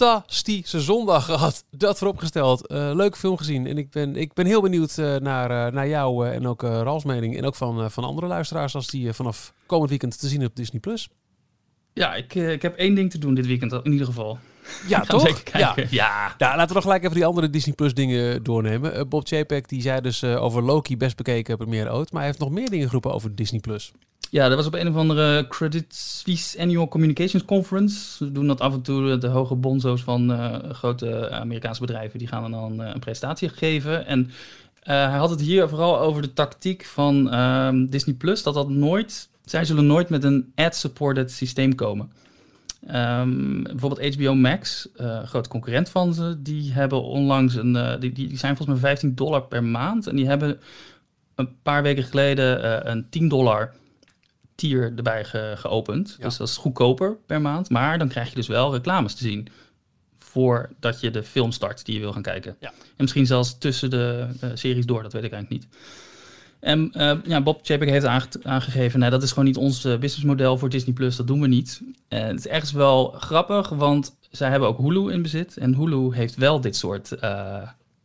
[0.00, 1.64] fantastische zondag gehad.
[1.70, 2.66] Dat vooropgesteld.
[2.66, 3.66] Eh leuke film gezien.
[3.66, 7.04] En ik ben, ik ben heel benieuwd eh, naar, eh, naar jou en ook Ralfs
[7.04, 7.36] mening.
[7.36, 10.80] En ook van, van andere luisteraars als die vanaf komend weekend te zien op Disney+.
[10.80, 11.08] Plus.
[11.92, 14.38] Ja, ik, ik heb één ding te doen dit weekend, in ieder geval.
[14.86, 15.42] Ja, toch?
[15.52, 15.74] Ja.
[15.90, 16.34] Ja.
[16.38, 19.08] Laten we nog gelijk even die andere Disney Plus dingen doornemen.
[19.08, 22.10] Bob Chapek die zei dus over Loki best bekeken première ooit.
[22.10, 23.92] Maar hij heeft nog meer dingen geroepen over Disney Plus.
[24.30, 28.16] Ja, dat was op een of andere Credit Suisse Annual Communications Conference.
[28.16, 32.28] Ze doen dat af en toe, de hoge bonzo's van eh, grote Amerikaanse bedrijven, die
[32.28, 34.06] gaan dan eh, een presentatie geven.
[34.06, 34.30] En
[34.82, 38.68] eh, hij had het hier vooral over de tactiek van ehm, Disney Plus, dat dat
[38.68, 42.12] nooit, zij zullen nooit met een ad-supported systeem komen.
[42.86, 48.38] Ehm, bijvoorbeeld HBO Max, een grote concurrent van ze, die hebben onlangs een, die, die
[48.38, 50.06] zijn volgens mij 15 dollar per maand.
[50.06, 50.60] En die hebben
[51.34, 53.72] een paar weken geleden een 10 dollar
[54.60, 56.14] tier erbij ge- geopend.
[56.18, 56.24] Ja.
[56.24, 57.70] Dus dat is goedkoper per maand.
[57.70, 59.48] Maar dan krijg je dus wel reclames te zien.
[60.18, 62.56] Voordat je de film start die je wil gaan kijken.
[62.60, 62.68] Ja.
[62.68, 65.72] En misschien zelfs tussen de eh, series door, dat weet ik eigenlijk niet.
[66.60, 69.98] En eh, ja, Bob Chapek heeft aange- aangegeven, nou, dat is gewoon niet ons eh,
[69.98, 71.80] businessmodel voor Disney+, Plus, dat doen we niet.
[72.08, 75.56] En het is ergens wel grappig, want zij hebben ook Hulu in bezit.
[75.56, 77.16] En Hulu heeft wel dit soort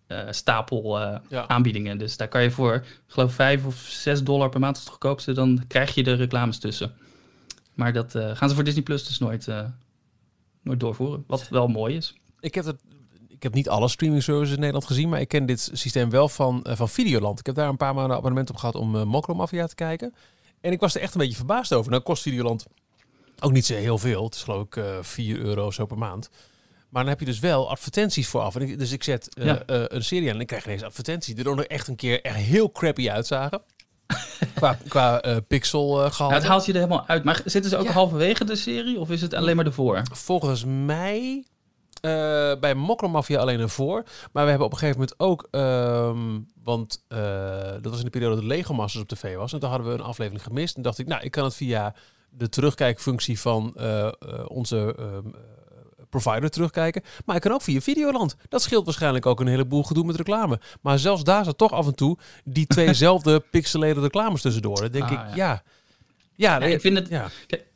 [0.07, 1.47] eh, stapel eh, Ja.
[1.47, 1.97] aanbiedingen.
[1.97, 4.91] Dus daar kan je voor, ik geloof 5 of 6 dollar per maand is het
[4.91, 6.93] goedkoopste, dan krijg je de reclames tussen.
[7.73, 9.47] Maar dat eh, gaan ze voor Disney Plus dus nooit,
[10.61, 11.23] nooit doorvoeren.
[11.27, 12.13] Wat wel mooi is.
[12.39, 12.81] Ik heb, het,
[13.27, 16.29] ik heb niet alle streaming services in Nederland gezien, maar ik ken dit systeem wel
[16.29, 17.39] van, van Videoland.
[17.39, 20.13] Ik heb daar een paar maanden abonnement op gehad om Mokro Mafia te kijken.
[20.61, 21.91] En ik was er echt een beetje verbaasd over.
[21.91, 22.65] Nou kost Videoland
[23.39, 24.23] ook niet zo heel veel.
[24.23, 26.29] Het is geloof ik eh 4 euro zo per maand.
[26.95, 28.55] Maar dan heb je dus wel advertenties vooraf.
[28.55, 29.63] En ik, dus ik zet eh, Ja.
[29.65, 31.35] eh, een serie aan en ik krijg ineens advertenties.
[31.35, 33.61] Die er nog echt een keer echt heel crappy uitzagen.
[34.55, 36.19] qua qua eh, pixel eh.
[36.19, 37.23] Nou, het haalt je er helemaal uit.
[37.23, 37.91] Maar zitten ze ook Ja.
[37.91, 40.01] halverwege de serie of is het alleen maar ervoor?
[40.11, 41.45] Volgens mij
[42.59, 44.03] bij Mokro Mafia alleen ervoor.
[44.31, 45.47] Maar we hebben op een gegeven moment ook...
[45.51, 47.03] ehm, want
[47.81, 49.53] dat was in de periode dat Lego Masters op tv was.
[49.53, 50.75] En toen hadden we een aflevering gemist.
[50.75, 51.95] En dacht ik, nou, ik kan het via
[52.29, 53.75] de terugkijkfunctie van
[54.47, 55.41] onze ehm, eh,
[56.09, 57.01] provider terugkijken.
[57.25, 58.35] Maar ik kan ook via Videoland.
[58.49, 60.59] Dat scheelt waarschijnlijk ook een heleboel gedoe met reclame.
[60.81, 64.81] Maar zelfs daar zat toch af en toe die tweezelfde pixelated reclames tussendoor.
[64.81, 65.33] Dan denk Ah, ik, ja.
[65.35, 65.63] ja...
[66.37, 67.27] Ja, Ja, ik vind het- Ja.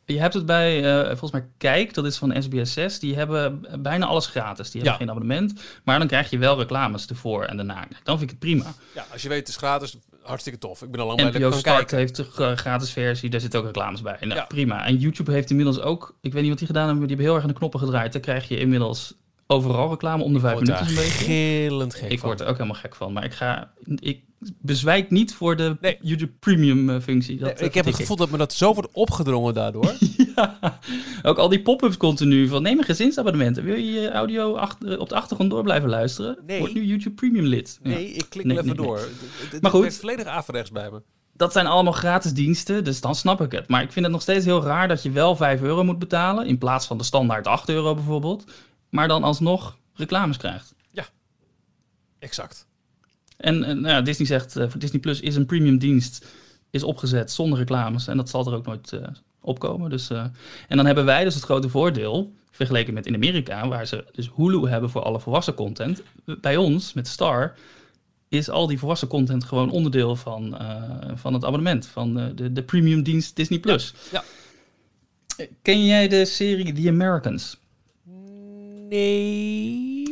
[0.05, 2.99] Je hebt het bij, eh, volgens mij Kijk, dat is van SBS 6.
[2.99, 4.71] Die hebben bijna alles gratis.
[4.71, 4.97] Die hebben Ja.
[5.05, 5.61] geen abonnement.
[5.83, 7.87] Maar dan krijg je wel reclames ervoor en daarna.
[8.03, 8.73] Dan vind ik het prima.
[8.95, 9.97] ja, als je weet, het is gratis.
[10.29, 10.81] Hartstikke tof.
[10.81, 13.29] Ik ben al lang dat NPO Start heeft een gra- gratis versie.
[13.29, 14.17] Daar zitten ook reclames bij.
[14.19, 14.45] Nou, Ja.
[14.45, 14.85] prima.
[14.85, 16.15] En YouTube heeft inmiddels ook...
[16.21, 17.79] Ik weet niet wat die gedaan hebben, maar die hebben heel erg aan de knoppen
[17.79, 18.11] gedraaid.
[18.13, 19.13] Dan krijg je inmiddels
[19.51, 21.09] overal reclame om de vijf minuten een beetje.
[21.11, 23.13] gillend gek Ik word er ook helemaal gek van.
[23.13, 23.71] Maar ik ga...
[23.95, 24.21] Ik
[24.61, 25.97] bezwijk niet voor de Nee.
[26.01, 27.37] YouTube Premium eh, functie.
[27.37, 29.93] Dat, Nee, eh, ik heb het gevoel dat me dat zo wordt opgedrongen daardoor.
[30.35, 30.79] Ja,
[31.23, 33.57] ook al die pop-ups continu van neem een gezinsabonnement.
[33.57, 36.37] Wil je je audio achter, op de achtergrond door blijven luisteren?
[36.47, 36.59] Nee.
[36.59, 37.79] Word nu YouTube Premium lid.
[37.83, 37.89] Ja.
[37.89, 38.99] Nee, ik klik Nee, even door.
[39.51, 39.93] d- Maar goed.
[39.93, 41.01] volledig averechts bij me.
[41.33, 43.67] Dat zijn allemaal gratis diensten, dus dan snap ik het.
[43.67, 46.45] Maar ik vind het nog steeds heel raar dat je wel 5 euro moet betalen...
[46.47, 48.43] in plaats van de standaard 8 euro bijvoorbeeld...
[48.89, 50.73] maar dan alsnog reclames krijgt.
[52.19, 52.67] Exact.
[53.37, 56.25] En, en nou ja, Disney zegt, eh, voor Disney Plus is een premium dienst...
[56.69, 59.07] is opgezet zonder reclames en dat zal er ook nooit eh,
[59.41, 59.89] opkomen.
[59.89, 60.25] Dus, eh,
[60.67, 62.33] en dan hebben wij dus het grote voordeel...
[62.51, 66.03] vergeleken met in Amerika, waar ze dus Hulu hebben voor alle volwassen content.
[66.41, 67.55] Bij ons, met Star,
[68.27, 70.57] is al die volwassen content gewoon onderdeel van,
[71.15, 71.87] van het abonnement.
[71.87, 73.59] Van de, de premium dienst Disney+.
[73.59, 73.93] Plus.
[74.11, 74.23] Ja.
[75.61, 77.57] Ken jij de serie The Americans?
[78.89, 80.11] Nee.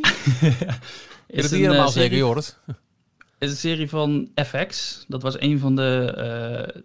[1.26, 2.56] Is niet helemaal eh, zeker, serie- Jorrit?
[3.38, 5.04] is een serie van FX.
[5.08, 6.12] Dat was een van de...
[6.74, 6.82] eh,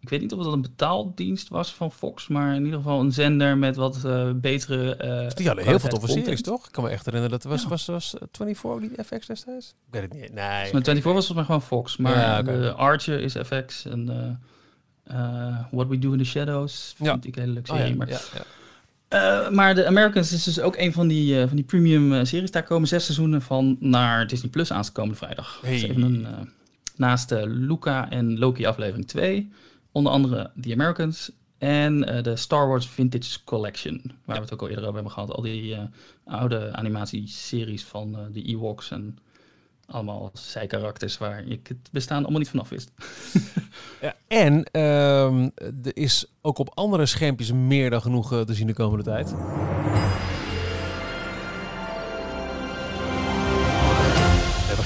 [0.00, 3.12] ik weet niet of dat een betaaldienst was van Fox, maar in ieder geval een
[3.12, 4.96] zender met wat eh, betere.
[4.96, 6.24] eh, Die hadden heel veel toffe content.
[6.24, 6.66] series, toch?
[6.66, 7.68] Ik kan me echt herinneren dat er was, Ja.
[7.68, 9.68] was, was eh, 24 ook niet FX destijds?
[9.68, 10.20] Ik weet het niet.
[10.20, 10.34] Nee.
[10.34, 14.08] Mij 24 was volgens mij gewoon Fox, maar Ja, Archer is FX en
[15.04, 15.16] eh,
[15.48, 17.10] eh, What We Do in the Shadows Ja.
[17.12, 17.92] vind ik een hele leuke Oh, serie.
[17.92, 18.08] ja, maar,
[19.08, 22.24] Eh, maar de Americans is dus ook een van die, eh, van die premium eh,
[22.24, 22.50] series.
[22.50, 25.58] Daar komen zes seizoenen van naar Disney Plus aankomende vrijdag.
[25.62, 25.70] Hey.
[25.70, 26.26] Dat is even een,
[26.96, 29.50] naast de Luca en Loki aflevering 2,
[29.92, 34.68] onder andere The Americans en de Star Wars Vintage Collection, waar we het ook al
[34.68, 35.30] eerder over hebben gehad.
[35.30, 35.76] Al die
[36.24, 39.18] oude animatieseries van de Ewoks en
[39.86, 42.90] allemaal zijkarakters waar ik het bestaan allemaal niet vanaf wist.
[44.00, 45.48] Ja, en ehm,
[45.84, 49.34] er is ook op andere schermpjes meer dan genoeg eh, te zien de komende tijd.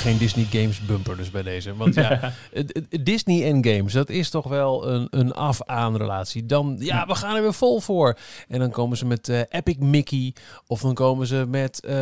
[0.00, 1.76] Geen Disney Games bumper dus bij deze.
[1.76, 2.32] Want ja,
[3.02, 6.46] Disney en games, dat is toch wel een, een af-aan relatie.
[6.46, 8.16] Dan, ja, we gaan er weer vol voor.
[8.48, 10.34] En dan komen ze met eh, Epic Mickey.
[10.66, 11.94] Of dan komen ze met, ehm,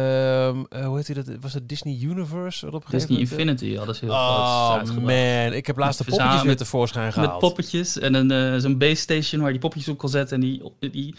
[0.68, 1.26] eh, hoe heet die dat?
[1.40, 2.64] Was het Disney Universe?
[2.64, 5.06] Wat op een Disney moment, eh, Infinity hadde ze heel groot Oh uitgebracht.
[5.06, 7.30] man, ik heb laatst de Met poppetjes verzamel- weer tevoorschijn gehaald.
[7.30, 10.34] Met poppetjes en een, zo'n base station waar je die poppetjes op kon zetten.
[10.34, 11.14] En die, die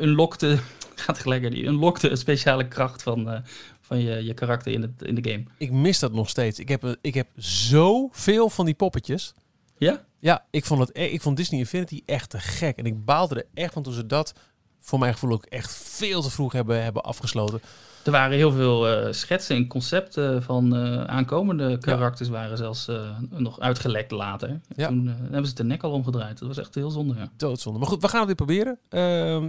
[0.00, 0.58] unlockte,
[1.04, 3.42] gaat gelijk, die unlockte een speciale kracht van,
[3.90, 5.44] van je, je karakter in, het, in de game.
[5.58, 6.58] Ik mis dat nog steeds.
[6.58, 9.34] Ik heb, ik heb zoveel van die poppetjes.
[9.78, 10.04] Ja?
[10.18, 12.76] Ja, ik vond, het, e- ik vond Disney Infinity echt te gek.
[12.76, 14.32] En ik baalde er echt van toen ze dat,
[14.80, 17.60] voor mijn gevoel ook echt veel te vroeg hebben, hebben afgesloten.
[18.04, 23.00] Er waren heel veel eh, schetsen en concepten van eh, aankomende karakters waren zelfs eh,
[23.30, 24.60] nog uitgelekt later.
[24.76, 24.86] Ja.
[24.88, 26.38] Toen hebben ze de nek al omgedraaid.
[26.38, 27.14] Dat was echt heel zonde.
[27.18, 27.30] Ja.
[27.36, 27.78] Doodzonde.
[27.78, 28.78] Maar goed, we gaan het weer proberen.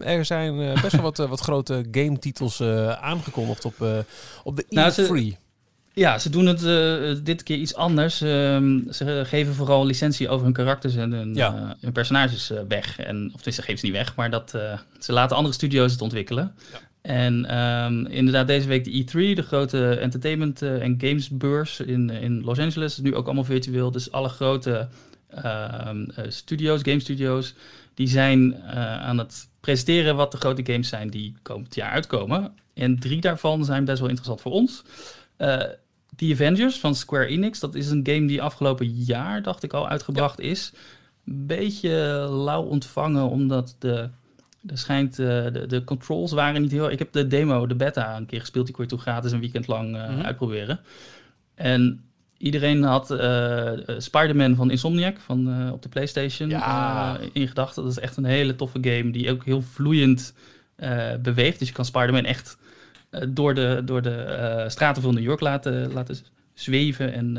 [0.06, 2.62] Er zijn best wel wat, wat grote game titels
[3.00, 3.74] aangekondigd op,
[4.44, 4.94] op de Nou, E3.
[4.96, 5.36] ze-
[5.94, 8.22] Ja, ze doen het dit keer iets anders.
[8.22, 11.76] Ehm, ze geven vooral licentie over hun karakters en hun, Ja.
[11.80, 13.00] hun personages weg.
[13.00, 14.50] En, of tenminste, ze geven ze niet weg, maar dat,
[15.00, 16.56] ze laten andere studio's het ontwikkelen.
[17.02, 22.44] En ehm, inderdaad, deze week de E3, de grote entertainment eh, en gamesbeurs in, in
[22.44, 22.98] Los Angeles.
[22.98, 23.92] Nu ook allemaal virtueel.
[23.92, 24.88] Dus alle grote
[25.30, 27.54] ehm, eh, studio's, game studio's,
[27.94, 32.54] die zijn eh, aan het presenteren wat de grote games zijn die komend jaar uitkomen.
[32.74, 34.84] En drie daarvan zijn best wel interessant voor ons.
[35.38, 35.64] Eh
[36.16, 39.88] The Avengers van Square Enix, dat is een game die afgelopen jaar, dacht ik al,
[39.88, 40.74] uitgebracht is.
[41.26, 41.90] Een beetje
[42.30, 44.10] lauw ontvangen, omdat de,
[44.68, 46.92] er schijnt, eh, de, de controls waren niet heel...
[46.92, 48.66] Ik heb de demo, de beta, een keer gespeeld.
[48.66, 50.22] Die kon je toen gratis een weekend lang eh, Mhm.
[50.22, 50.80] uitproberen.
[51.56, 52.04] En
[52.38, 57.18] iedereen had eh, Spider-Man van Insomniac van, op de PlayStation Ja.
[57.34, 57.84] in gedachten.
[57.84, 60.34] Dat is echt een hele toffe game die ook heel vloeiend
[61.22, 61.60] beweegt.
[61.60, 62.58] Dus je kan Spider-Man echt
[63.30, 66.18] door de, door de straten van New York laten, laten
[66.54, 67.38] zweven en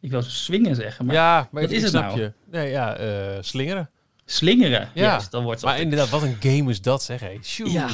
[0.00, 2.20] ik wil zo swingen zeggen, maar ja, maar ik is het snap nou?
[2.20, 2.32] je.
[2.50, 2.96] Nee, ja,
[3.42, 3.90] slingeren.
[4.32, 4.88] Slingeren.
[4.94, 5.02] Ja.
[5.02, 7.20] Juist, dan wordt het Maar inderdaad, wat een game is dat, zeg.
[7.20, 7.38] Hey.
[7.42, 7.70] Sjoe.
[7.70, 7.88] Ja.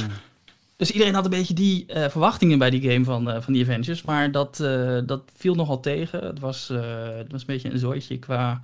[0.77, 3.63] Dus iedereen had een beetje die eh, verwachtingen bij die game van, eh, van die
[3.63, 4.01] Avengers.
[4.01, 6.23] Maar dat, eh, dat viel nogal tegen.
[6.23, 6.77] Het was, eh,
[7.17, 8.61] het was een beetje een zooitje qua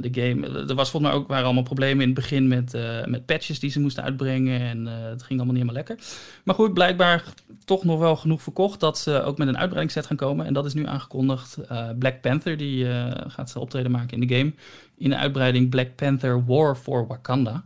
[0.00, 0.46] de game.
[0.68, 3.60] Er was volgens mij ook waren allemaal problemen in het begin met, eh, met patches
[3.60, 4.60] die ze moesten uitbrengen.
[4.60, 5.98] En eh, het ging allemaal niet helemaal lekker.
[6.44, 7.24] Maar goed, blijkbaar
[7.64, 10.46] toch nog wel genoeg verkocht dat ze ook met een uitbreidingsset gaan komen.
[10.46, 11.56] En dat is nu aangekondigd.
[11.56, 14.52] Eh, Black Panther die eh, gaat zijn optreden maken in de game.
[14.96, 17.64] In de uitbreiding Black Panther War for Wakanda.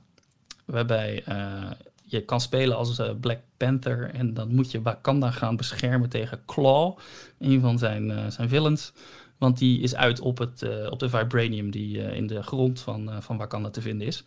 [0.64, 1.70] Waarbij eh,
[2.10, 6.40] je kan spelen als eh, Black Panther en dan moet je Wakanda gaan beschermen tegen
[6.46, 6.98] Claw,
[7.38, 8.92] een van zijn, eh, zijn villains.
[9.40, 12.80] Want die is uit op, het, eh, op de vibranium die eh, in de grond
[12.80, 14.24] van, eh, van Wakanda te vinden is.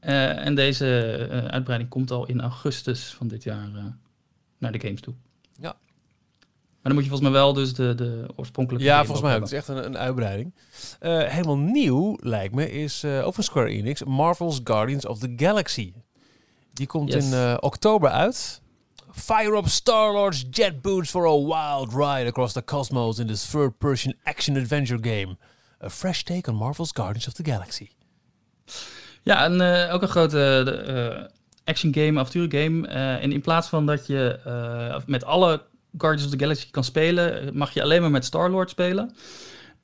[0.00, 3.68] En deze uitbreiding komt al in augustus van dit jaar
[4.58, 5.14] naar de games toe.
[5.60, 5.76] Ja.
[6.40, 9.40] Maar dan moet je volgens mij wel dus de, de oorspronkelijke Ja, volgens mij ook.
[9.42, 10.54] Het is echt een, een uitbreiding.
[11.00, 15.92] Helemaal nieuw, lijkt me, is ook van Square Enix, Marvel's Guardians of the Galaxy.
[16.72, 17.30] Die komt Yes.
[17.32, 18.62] in oktober uit.
[19.12, 24.14] Fire up Star-Lord's jet boots for a wild ride across the cosmos in this third-person
[24.24, 25.36] action-adventure game.
[25.80, 27.88] A fresh take on Marvel's Guardians of the Galaxy.
[29.22, 31.26] Ja, en eh, ook een grote de, eh,
[31.64, 32.88] action game, avontuurgame.
[32.88, 35.62] Eh, en in plaats van dat je eh, met alle
[35.98, 39.14] Guardians of the Galaxy kan spelen, mag je alleen maar met Star-Lord spelen.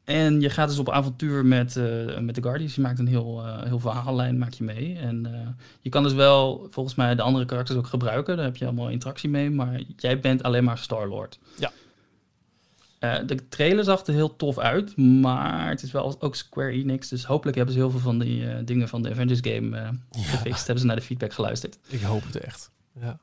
[0.06, 2.74] En je gaat dus op avontuur met, eh, met de Guardians.
[2.74, 4.96] Je maakt een heel, eh, heel verhaallijn maak je mee.
[4.98, 5.48] En eh,
[5.80, 8.36] je kan dus wel volgens mij de andere karakters ook gebruiken.
[8.36, 9.50] Daar heb je allemaal interactie mee.
[9.50, 11.38] Maar jij bent alleen maar Star-Lord.
[11.58, 11.72] Ja.
[13.26, 17.08] De trailer zag er heel tof uit, maar het is wel ook Square Enix.
[17.08, 20.64] Dus hopelijk hebben ze heel veel van die dingen van de Avengers game gefixt.
[20.64, 21.78] Hebben ze naar de feedback geluisterd.
[21.88, 22.70] Ik hoop het echt.
[23.00, 23.18] Ja.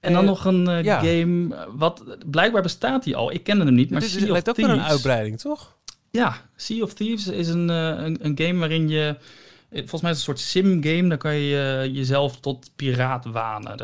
[0.00, 0.98] En dan Eh, nog een eh, ja.
[0.98, 3.32] game, eh, wat blijkbaar bestaat die al.
[3.32, 5.76] Ik kende hem niet, maar Dit Sea of lijkt ook wel een uitbreiding, toch?
[6.10, 9.16] Ja, Sea of Thieves is een, een, een game waarin je...
[9.72, 11.08] Volgens mij is het een soort sim-game.
[11.08, 13.78] Daar kan je jezelf tot piraat wanen.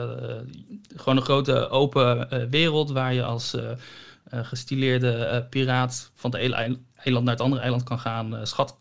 [0.96, 3.56] Gewoon een grote open wereld waar je als
[4.30, 8.46] gestileerde piraat van het ene eil- eiland naar het andere eiland kan gaan.
[8.46, 8.76] schat,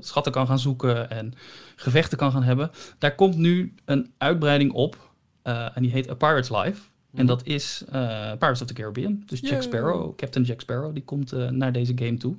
[0.00, 1.34] schatten kan gaan zoeken en
[1.76, 2.70] gevechten kan gaan hebben.
[2.98, 5.05] Daar komt nu een uitbreiding op.
[5.46, 6.82] eh, en die heet A Pirate's Life.
[7.14, 7.92] En dat is eh,
[8.38, 9.22] Pirates of the Caribbean.
[9.26, 9.62] Dus Jack.
[9.62, 12.36] Sparrow, Captain Jack Sparrow, die komt eh, naar deze game toe.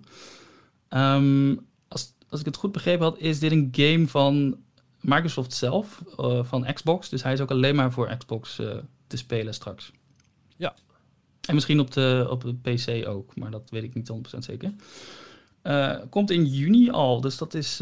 [0.89, 1.56] Ehm,
[1.88, 4.58] als, als ik het goed begrepen had, is dit een game van
[5.02, 6.02] Microsoft zelf,
[6.41, 7.10] van Xbox.
[7.10, 8.56] Dus hij is ook alleen maar voor Xbox
[9.08, 9.91] te spelen straks.
[10.56, 10.76] Ja.
[11.48, 14.74] En misschien op de, op de PC ook, maar dat weet ik niet 100% zeker.
[16.10, 17.82] Komt in juni al, dus dat is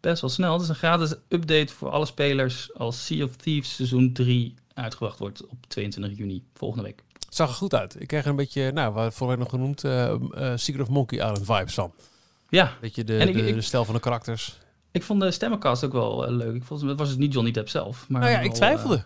[0.00, 0.52] best wel snel.
[0.52, 5.18] Het is een gratis update voor alle spelers als Sea of Thieves seizoen 3 uitgebracht
[5.18, 7.02] wordt op 22 juni, volgende week.
[7.12, 8.00] Het zag er goed uit.
[8.00, 10.18] Ik kreeg er een beetje, nou, wat voor mij nog genoemd, eh, eh,
[10.56, 11.92] Secret of Monkey Island vibes van.
[12.48, 14.58] Ja, Beetje de, En ik- de, ik- de stijl van de karakters.
[14.90, 16.54] ik vond de stemmencast ook wel eh, leuk.
[16.54, 18.08] Ik vond, het was dus niet Johnny Depp zelf.
[18.08, 19.02] Maar nou ja, ik twijfelde.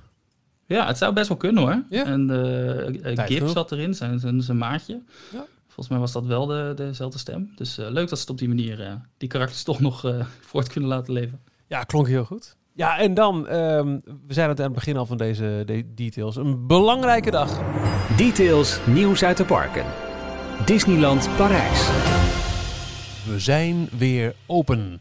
[0.66, 1.82] ja, het zou best wel kunnen hoor.
[1.90, 2.04] Ja.
[2.04, 2.28] En
[3.26, 3.50] genoeg.
[3.50, 5.00] zat erin, zijn, zijn, zijn maatje.
[5.32, 5.44] Ja.
[5.74, 7.52] Volgens mij was dat wel de, dezelfde stem.
[7.56, 10.26] Dus eh, leuk dat ze het op die manier eh, die karakters toch nog eh,
[10.50, 11.40] voort kunnen laten leven.
[11.66, 12.56] Ja, klonk heel goed.
[12.72, 16.36] Ja, en dan, ehm, we zijn het aan het begin al van deze de details.
[16.36, 17.60] Een belangrijke dag.
[18.16, 19.84] Details nieuws uit de parken.
[20.64, 21.88] Disneyland Parijs.
[23.26, 25.00] We zijn weer open.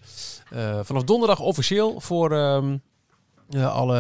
[0.50, 2.78] Eh, vanaf donderdag officieel voor ehm,
[3.50, 3.98] eh, alle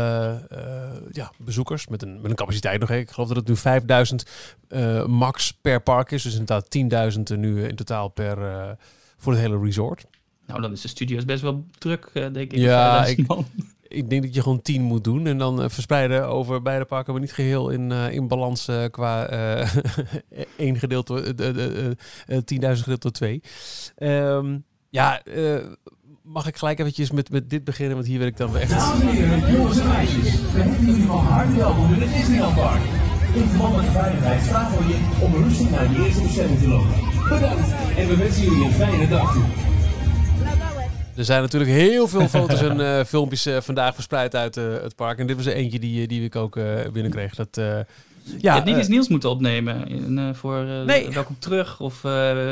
[0.49, 2.89] eh, ja, bezoekers met een, met een capaciteit nog.
[2.89, 4.25] Ik geloof dat het nu 5000
[4.67, 6.23] eh, max per park is.
[6.23, 8.37] Dus inderdaad 10.000 nu in totaal per,
[9.17, 10.05] voor het hele resort.
[10.47, 12.55] Nou, dan is de studio's best wel druk, denk ik.
[12.55, 13.71] Ja, 5000 ik-.
[13.87, 17.21] Ik denk dat je gewoon 10 moet doen en dan verspreiden over beide parken, maar
[17.21, 19.27] niet geheel in, in balans qua
[20.57, 23.41] 1 gedeeld door eh, eh, 10.000 gedeeld door 2.
[23.95, 24.57] Ehm,
[24.89, 25.21] ja,
[26.23, 28.69] mag ik gelijk eventjes met, met dit beginnen, want hier wil ik dan echt.
[28.69, 32.55] Dames en heren, jongens en meisjes, we heten jullie van harte welkom in het Disneyland
[32.55, 32.81] Park.
[33.35, 36.67] In verband met de veiligheid vragen we je om rustig naar je eerste bestemming te
[36.67, 36.89] lopen.
[37.29, 39.43] Bedankt en we wensen jullie een fijne dag toe.
[41.15, 44.95] Er zijn natuurlijk heel veel foto's en eh, filmpjes eh, vandaag verspreid uit eh, het
[44.95, 45.19] park.
[45.19, 46.59] En dit was er eentje die, die ik ook
[46.93, 47.35] binnenkreeg.
[47.35, 47.59] Dat,
[48.25, 51.09] je ja, hebt niet eh, eens nieuws moeten opnemen in, eh, voor eh, Nee.
[51.09, 52.03] welkom terug of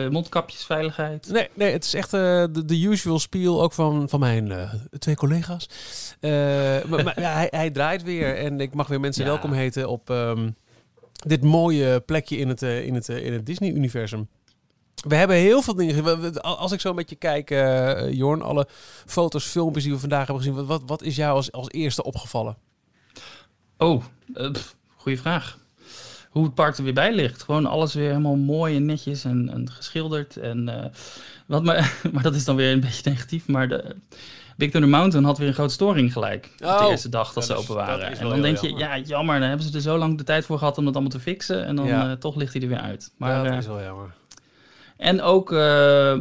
[0.10, 1.30] mondkapjesveiligheid.
[1.32, 5.70] Nee, nee, het is echt de, de usual spiel, ook van, van mijn twee collega's.
[6.22, 10.10] Maar maar ja, hij, hij draait weer en ik mag weer mensen welkom heten op
[10.10, 10.50] ehm,
[11.26, 14.28] dit mooie plekje in het, in het, in het Disney-universum.
[15.08, 16.42] We hebben heel veel dingen.
[16.42, 18.68] Als ik zo met je kijk, eh Jorn, alle
[19.06, 22.58] foto's, filmpjes die we vandaag hebben gezien, wat, wat, is jou als, als eerste opgevallen?
[23.78, 24.04] Oh,
[24.96, 25.61] goeie vraag.
[26.32, 27.44] Hoe het park er weer bij ligt.
[27.44, 30.38] Gewoon alles weer helemaal mooi en netjes en, en geschilderd.
[30.38, 30.86] En, eh,
[31.46, 33.48] wat maar, maar dat is dan weer een beetje negatief.
[33.48, 33.96] Maar de
[34.58, 36.50] Big Thunder Mountain had weer een grote storing gelijk.
[36.60, 38.18] op Oh, de eerste dag dat ze open waren.
[38.18, 39.40] En dan denk je, ja jammer.
[39.40, 41.66] Dan hebben ze er zo lang de tijd voor gehad om dat allemaal te fixen.
[41.66, 42.10] En dan Ja.
[42.10, 43.12] eh, toch ligt hij er weer uit.
[43.18, 44.14] Maar, Maar dat eh, is wel jammer.
[45.02, 46.20] En ook eh, eh,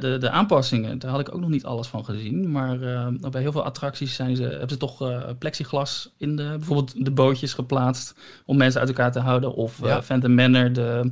[0.00, 2.50] de, de aanpassingen, daar had ik ook nog niet alles van gezien.
[2.50, 7.04] Maar eh, bij heel veel attracties zijn ze, hebben ze toch plexiglas in de, bijvoorbeeld
[7.04, 8.14] de bootjes geplaatst
[8.46, 9.54] om mensen uit elkaar te houden.
[9.54, 10.02] Of Ja.
[10.02, 11.10] Phantom Manor, de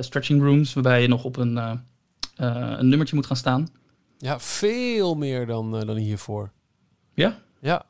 [0.00, 1.80] stretching rooms, waarbij je nog op een,
[2.36, 3.68] een nummertje moet gaan staan.
[4.18, 6.50] Ja, veel meer dan, dan hiervoor.
[7.14, 7.38] Ja?
[7.60, 7.84] Ja.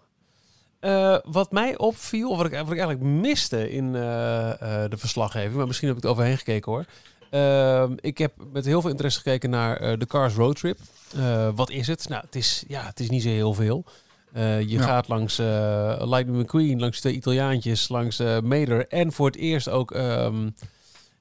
[1.25, 5.89] Wat mij opviel, of wat ik, wat ik eigenlijk miste in de verslaggeving, maar misschien
[5.89, 6.85] heb ik het overheen gekeken hoor.
[7.35, 10.79] Ehm, ik heb met heel veel interesse gekeken naar eh, de Cars Road Trip.
[11.17, 12.09] Eh, wat is het?
[12.09, 13.85] Nou, het is, ja, het is niet zo heel veel.
[14.33, 14.83] Eh, je Ja.
[14.83, 15.37] gaat langs
[15.99, 20.51] Lightning McQueen, langs de Italiaantjes, langs Mader en voor het eerst ook ehm,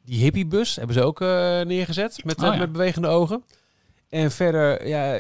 [0.06, 1.19] die hippiebus hebben ze ook
[1.65, 2.56] neergezet met, Oh ja.
[2.60, 3.43] met bewegende ogen.
[4.10, 5.19] En verder, ja,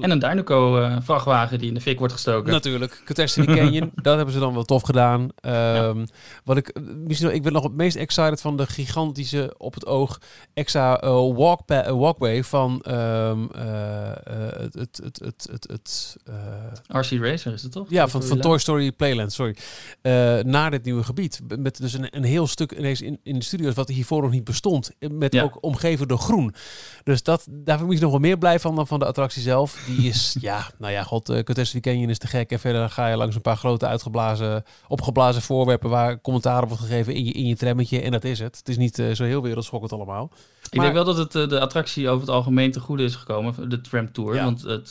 [0.00, 2.52] En een Dynaco-vrachtwagen die in de fik wordt gestoken.
[2.52, 5.28] Natuurlijk, Catastrophe Canyon, dat hebben ze dan wel tof gedaan.
[5.40, 6.06] Ehm,
[6.44, 10.20] Wat ik misschien ik ben nog het meest excited van de gigantische op het oog
[10.54, 11.08] extra eh,
[11.66, 14.14] eh, walkway van ehm, eh, eh,
[14.60, 17.86] het het het het het, het eh, RC Racer is het toch?
[17.88, 18.40] ja van, van.
[18.40, 19.56] Toy Story Playland, sorry,
[20.02, 23.44] Eh, naar dit nieuwe gebied met dus een, een heel stuk ineens in, in de
[23.44, 25.42] studio's wat hiervoor nog niet bestond, met Ja.
[25.42, 26.54] ook omgeven door groen.
[27.04, 29.42] Dus dat daar ben ik misschien nog wel meer blij van dan van de attractie
[29.50, 29.82] zelf.
[29.86, 32.50] Die is ja, nou ja, god, uh, Canyon is te gek.
[32.50, 36.82] En verder ga je langs een paar grote uitgeblazen, opgeblazen voorwerpen waar commentaar op wordt
[36.82, 38.00] gegeven in je, in je trammetje.
[38.00, 38.56] En dat is het.
[38.56, 40.30] Het is niet eh, zo heel wereldschokkend allemaal.
[40.70, 43.68] Ik denk wel dat het eh, de attractie over het algemeen te goede is gekomen,
[43.68, 44.34] de Tram Tour.
[44.34, 44.44] Ja.
[44.44, 44.90] Want het,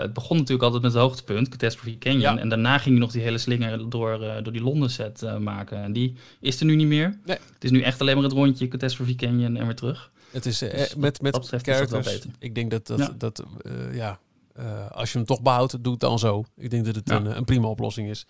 [0.00, 2.34] het begon natuurlijk altijd met het hoogtepunt, Catastrophe Canyon.
[2.34, 2.38] Ja.
[2.38, 5.82] En daarna ging je nog die hele slinger door, door die Londen set maken.
[5.82, 7.18] En die is er nu niet meer.
[7.24, 7.38] Nee.
[7.54, 10.10] Het is nu echt alleen maar het rondje Catastrophe Canyon en weer terug.
[10.30, 12.24] Het is eh, Dus wat met, met dat betreft is dat wel characters.
[12.26, 12.38] beter.
[12.48, 13.14] Ik denk dat dat, Ja.
[13.18, 14.18] dat eh, ja,
[14.54, 16.44] eh, als je hem toch behoudt, doe het dan zo.
[16.56, 17.16] Ik denk dat het Ja.
[17.16, 18.26] een, een prima oplossing is.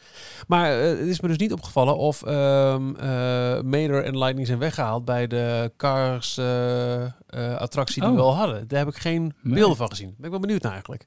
[0.47, 3.07] Maar eh, het is me dus niet opgevallen of ehm eh,
[3.61, 7.11] Mater en Lightning zijn weggehaald bij de Cars eh, eh,
[7.57, 8.17] attractie die Oh.
[8.17, 8.69] we al hadden.
[8.69, 9.55] Daar heb ik geen Nee.
[9.55, 10.15] beelden van gezien.
[10.17, 11.05] Ben ik wel benieuwd naar eigenlijk.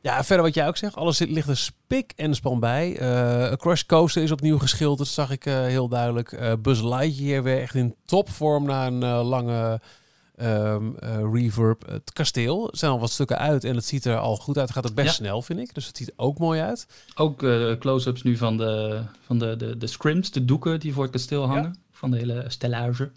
[0.00, 2.96] Ja, verder wat jij ook zegt, alles ligt er spik en span bij.
[2.98, 6.32] Eh, Crush Coaster is opnieuw geschilderd, dat zag ik eh, heel duidelijk.
[6.32, 9.80] Eh Buzz Lightyear weer echt in topvorm na een eh, lange
[10.36, 11.86] ehm, eh, reverb.
[11.88, 14.66] Het kasteel er zijn al wat stukken uit en het ziet er al goed uit.
[14.68, 15.12] Het gaat ook best Ja.
[15.14, 15.74] snel, vind ik.
[15.74, 16.86] Dus het ziet er ook mooi uit.
[17.14, 21.02] Ook eh, close-ups nu van, de, van de, de, de scrims, de doeken die voor
[21.02, 21.76] het kasteel hangen.
[21.92, 23.10] van de hele stellage.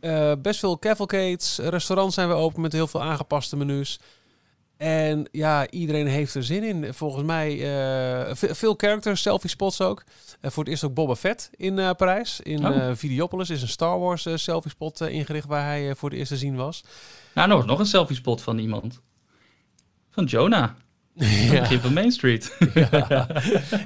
[0.00, 1.58] Eh, best veel cavalcades.
[1.58, 4.00] Restaurants zijn weer open met heel veel aangepaste menus.
[4.84, 6.94] En ja, iedereen heeft er zin in.
[6.94, 7.54] Volgens mij
[8.28, 10.04] uh, veel characters, selfie spots ook.
[10.40, 12.40] Uh, voor het eerst ook Boba Fett in uh, Parijs.
[12.40, 12.90] In Oh.
[12.94, 16.56] Videopolis is een Star Wars selfie spot ingericht waar hij voor het eerst te zien
[16.56, 16.84] was.
[17.34, 19.00] Nou, nog, nog een selfie spot van iemand.
[20.10, 20.70] Van Jonah.
[21.50, 21.60] Ja.
[21.60, 22.56] Begin van Main Street.
[22.74, 23.26] ja.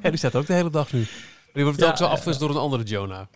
[0.03, 1.07] ja, die staat ook de hele dag nu.
[1.53, 3.27] Die wordt Ja, ook zo afgewisseld door een andere Jonah.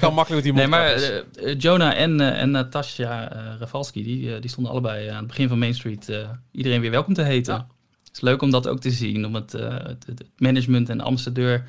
[0.00, 4.34] Kan makkelijk met die Nee, maar eh, Jonah en, eh, en Natasja eh, Rafalski, die,
[4.34, 7.22] eh, die stonden allebei aan het begin van Main Street eh, iedereen weer welkom te
[7.22, 7.54] heten.
[7.54, 7.66] Ja.
[8.04, 10.98] Het is leuk om dat ook te zien, om het, eh, het, het management en
[10.98, 11.64] de ambassadeur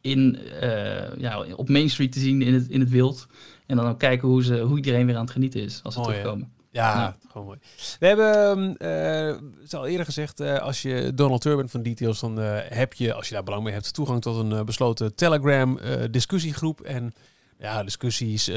[0.00, 3.26] in, eh, ja, op Main Street te zien in het, in het wild.
[3.66, 6.00] En dan ook kijken hoe, ze, hoe iedereen weer aan het genieten is als ze
[6.00, 6.52] terugkomen.
[6.74, 7.16] Ja, Ja.
[7.30, 7.58] gewoon mooi.
[7.98, 12.20] We hebben, eh het is al eerder gezegd, eh, als je Donald bent van Details,
[12.20, 15.14] dan eh, heb je, als je daar belang mee hebt, toegang tot een eh, besloten
[15.14, 16.80] Telegram eh, discussiegroep.
[16.80, 17.12] En
[17.58, 18.56] ja, discussies, eh,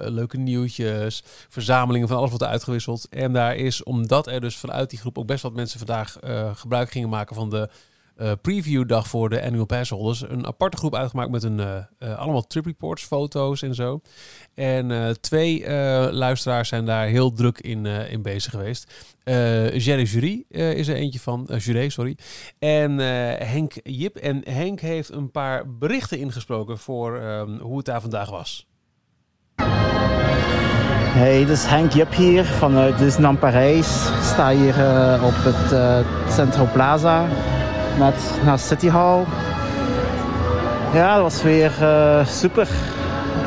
[0.00, 3.06] leuke nieuwtjes, verzamelingen van alles wordt er uitgewisseld.
[3.10, 6.50] En daar is, omdat er dus vanuit die groep ook best wat mensen vandaag eh,
[6.56, 7.68] gebruik gingen maken van de
[8.18, 12.18] eh previewdag voor de annual pass holders, een aparte groep uitgemaakt met een, eh, eh,
[12.18, 14.00] allemaal trip reports, foto's en zo.
[14.54, 15.70] En twee
[16.12, 18.92] luisteraars zijn daar heel druk in, in bezig geweest.
[19.74, 21.48] Jerry Jury is er eentje van.
[21.58, 22.16] Juré, sorry.
[22.58, 22.98] En
[23.46, 24.16] Henk Jip.
[24.16, 28.66] En Henk heeft een paar berichten ingesproken voor ehm, hoe het daar vandaag was.
[31.18, 34.08] Hey, dit is Henk Jip hier vanuit Disneyland Parijs.
[34.08, 34.74] Ik sta hier
[35.24, 37.28] op het eh, Central Plaza
[37.98, 39.24] met naar City Hall.
[40.92, 42.68] Ja, dat was weer eh, super.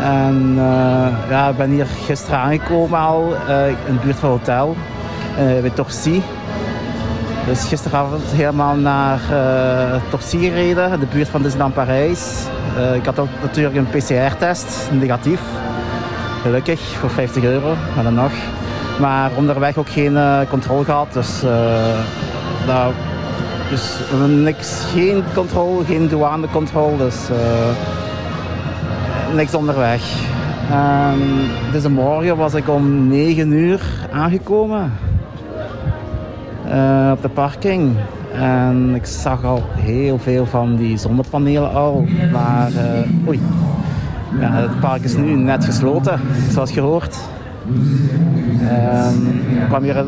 [0.02, 4.40] En eh, ja, ik ben hier gisteren aangekomen al eh, in de buurt van het
[4.40, 4.76] hotel
[5.36, 6.22] bij Torcy.
[7.46, 12.44] Dus gisteravond helemaal naar uh, Torcy gereden, in de buurt van Disneyland Parijs.
[12.96, 15.42] Ik had ook natuurlijk een PCR-test, negatief.
[16.42, 18.32] Gelukkig, voor 50 euro, maar dan nog.
[19.00, 20.18] Maar onderweg ook geen
[20.50, 21.42] controle gehad, dus,
[22.68, 22.94] nou,
[23.72, 27.76] dus niks, geen controle, geen douanecontrole, dus eh,
[29.36, 30.02] niks onderweg.
[30.70, 31.20] En
[31.72, 34.92] deze morgen was ik om 9 uur aangekomen
[36.66, 37.96] eh, op de parking.
[38.34, 43.40] En ik zag al heel veel van die zonnepanelen al, maar eh, oei.
[44.40, 46.20] Ja, het park is nu net gesloten,
[46.50, 46.82] zoals je
[47.76, 48.12] hoort.
[48.70, 49.28] Ehm,
[49.62, 50.06] ik kwam hier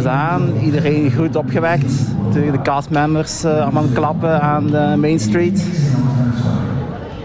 [0.00, 1.92] s aan, iedereen goed opgewekt.
[2.32, 5.66] Toen de castmembers eh, allemaal klappen aan de Main Street.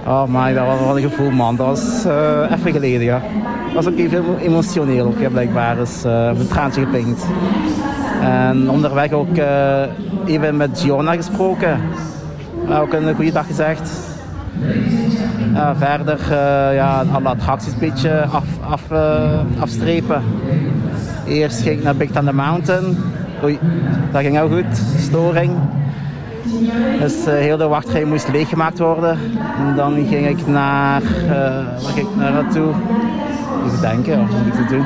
[0.07, 3.21] Oh my, dat was wel een gevoel man, dat was eh, even geleden ja.
[3.65, 7.25] Dat was ook even emotioneel ook, ja, blijkbaar, dus uh, een traantje gepinkt.
[8.21, 9.37] En onderweg ook
[10.25, 11.79] even met Giona gesproken.
[12.69, 14.12] Uh, ook een goede dag gezegd.
[15.53, 20.21] Uh, verder uh, ja, alle attracties een beetje af, af, uh, afstrepen.
[21.27, 22.97] Eerst ging ik naar Big Thunder Mountain.
[23.43, 23.59] Oei,
[24.11, 24.81] dat ging heel goed.
[24.97, 25.51] Storing.
[26.99, 29.17] Dus heel de wachtrij moest leeggemaakt worden.
[29.59, 31.01] En dan ging ik naar...
[31.81, 32.73] waar ging ik naar naartoe?
[33.65, 34.85] Even denken, wat moet ik te doen?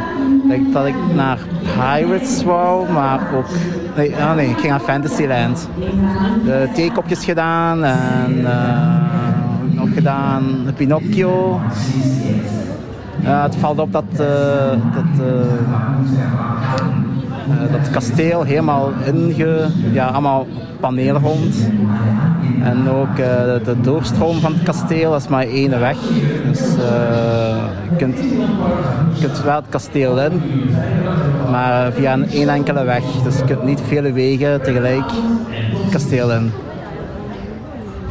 [0.52, 3.46] Ik dat ik naar Pirates wou, maar ook...
[3.96, 5.70] Nee, oh nee ik ging naar Fantasyland.
[6.46, 8.46] De theekopjes gedaan en
[9.98, 10.44] gedaan,
[10.76, 11.60] Pinocchio.
[13.24, 14.20] Uh, het valt op dat, uh,
[14.94, 15.26] dat, uh,
[17.72, 19.68] dat kasteel helemaal inge...
[19.92, 20.48] Ja, allemaal
[20.80, 21.70] panelen rond.
[22.64, 23.16] En ook
[23.64, 25.98] de doorstroom van het kasteel, is maar één weg.
[26.48, 26.60] Dus
[27.90, 28.18] je kunt,
[29.14, 30.42] je kunt wel het kasteel in,
[31.52, 33.04] maar via één enkele weg.
[33.24, 35.12] Dus je kunt niet vele wegen tegelijk
[35.84, 36.52] het kasteel in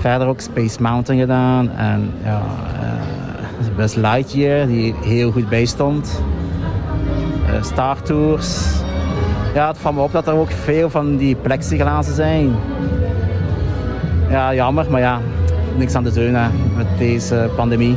[0.06, 2.42] verder ook Space Mountain gedaan en ja,
[2.82, 6.22] uh, Buzz Lightyear die heel goed bij stond.
[7.46, 8.58] Uh, Star Tours.
[9.54, 12.54] Ja, het valt me op dat er ook veel van die plexiglazen zijn.
[14.30, 15.20] Ja, jammer, maar ja,
[15.76, 16.32] niks aan te doen
[16.76, 17.96] met deze pandemie.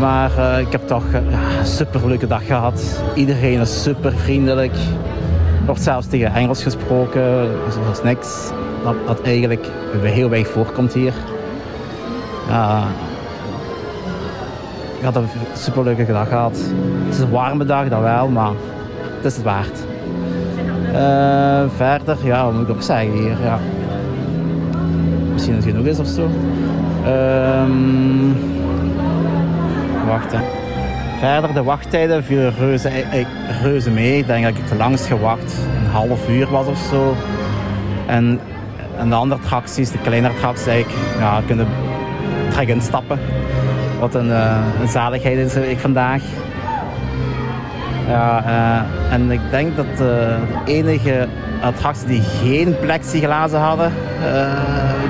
[0.00, 3.02] Maar uh, ik heb toch een super leuke dag gehad.
[3.14, 4.74] Iedereen is super vriendelijk.
[5.58, 8.50] Er wordt zelfs tegen Engels gesproken, zoals niks
[8.86, 9.66] dat, dat eigenlijk
[10.02, 11.12] heel weinig voorkomt hier.
[12.48, 12.82] Ja,
[14.98, 16.56] ik had een superleuke dag gehad.
[17.04, 18.52] Het is een warme dag, dat wel, maar
[19.16, 19.78] het is het waard.
[20.92, 23.36] Uh, verder, ja, wat moet ik ook zeggen hier?
[23.42, 23.58] Ja.
[25.32, 26.28] Misschien het genoeg is of zo.
[27.06, 28.36] Um,
[30.06, 30.40] wachten.
[31.18, 32.90] Verder, de wachttijden vielen reuze,
[33.62, 34.18] reuze mee.
[34.18, 37.14] Ik denk dat ik het langst gewacht een half uur was of zo.
[38.06, 38.40] En
[38.98, 41.66] en de andere attracties, de kleinere attracties, eigenlijk, ja, kunnen
[42.50, 43.18] direct instappen.
[44.00, 46.22] Wat een, eh, een zaligheid is ik vandaag.
[48.08, 51.28] Ja, eh, en ik denk dat eh, de enige
[51.60, 53.92] attracties die geen plexiglazen hadden,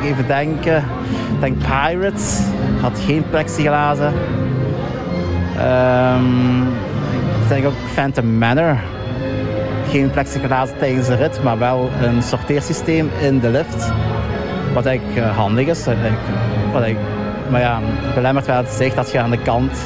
[0.03, 0.77] even denken.
[1.35, 2.41] Ik denk Pirates
[2.81, 4.13] had geen plexiglazen.
[5.59, 6.63] Ehm,
[7.43, 8.77] ik denk ook Phantom Manor.
[9.91, 13.93] Geen plexiglazen tijdens de rit, maar wel een sorteersysteem in de lift.
[14.75, 15.87] Wat eigenlijk eh, handig is.
[15.87, 15.95] eh,
[16.73, 17.15] Wat eigenlijk,
[17.49, 17.79] maar ja,
[18.15, 19.79] belemmerd wel het zicht als je aan de kant,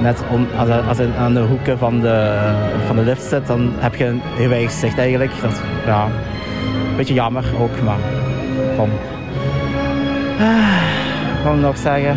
[0.00, 2.38] net om, als, als je aan de hoeken van de,
[2.86, 5.32] van de lift zit, dan heb je een heel weinig zicht eigenlijk.
[5.42, 6.04] Dat ja,
[6.90, 7.98] een beetje jammer ook, maar
[8.76, 8.90] kom.
[10.40, 12.16] Ah, ik nog zeggen?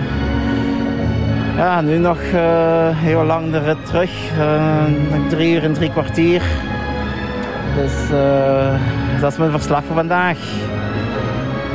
[1.57, 4.11] Ja, nu nog eh, heel lang de rit terug.
[5.29, 6.41] Drie uur en drie kwartier.
[7.77, 8.81] Dus eh,
[9.21, 10.37] dat is mijn verslag voor vandaag.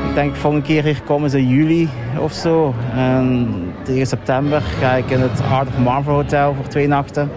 [0.09, 1.88] Ik denk volgende keer hier komen ze in juli
[2.18, 2.74] of zo.
[2.94, 7.30] En tegen september ga ik in het Art of Marvel Hotel voor twee nachten.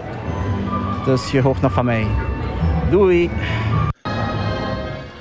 [1.04, 2.06] Dus je hoort nog van mij.
[2.90, 3.30] Doei!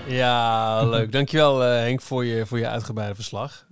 [0.05, 1.11] Ja, leuk.
[1.11, 3.65] Dankjewel uh, Henk voor je, voor je uitgebreide verslag.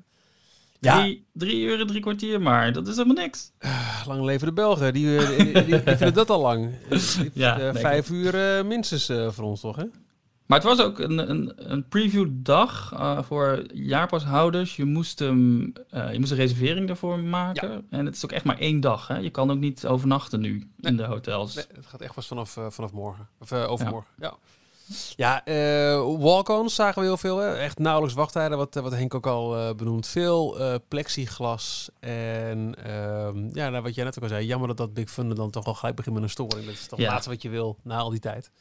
[0.84, 1.00] Ja.
[1.02, 3.52] Drie, drie uur en drie kwartier maar, dat is helemaal niks.
[4.08, 6.70] Lang leven de Belgen, die, die, die, die vinden dat al lang.
[7.34, 9.86] Ja, uh, nee, vijf uur uh, minstens voor ons toch, hè?
[10.46, 12.94] Maar het was ook een, een, een previewdag
[13.26, 14.76] voor jaarpashouders.
[14.76, 17.72] Je moest, hem, je moest een reservering daarvoor maken.
[17.72, 17.82] Ja.
[17.90, 19.08] En het is ook echt maar één dag.
[19.08, 19.18] Hè?
[19.18, 20.92] Je kan ook niet overnachten nu nee.
[20.92, 21.56] in de hotels.
[21.56, 23.28] Nee, het gaat echt pas vanaf, vanaf morgen.
[23.40, 24.12] Of overmorgen.
[24.18, 24.28] Ja.
[24.28, 24.38] ja.
[25.16, 27.38] Ja, uh, walk-ons zagen we heel veel.
[27.38, 27.56] Hè?
[27.56, 30.08] Echt nauwelijks wachttijden, wat, wat Henk ook al uh, benoemt.
[30.08, 31.90] Veel uh, plexiglas.
[32.00, 34.46] En um, ja, nou, wat jij net ook al zei.
[34.46, 36.66] Jammer dat dat Big Thunder dan toch al gelijk begint met een storing.
[36.66, 37.14] Dat is toch het ja.
[37.14, 38.52] laatste wat je wil na al die tijd.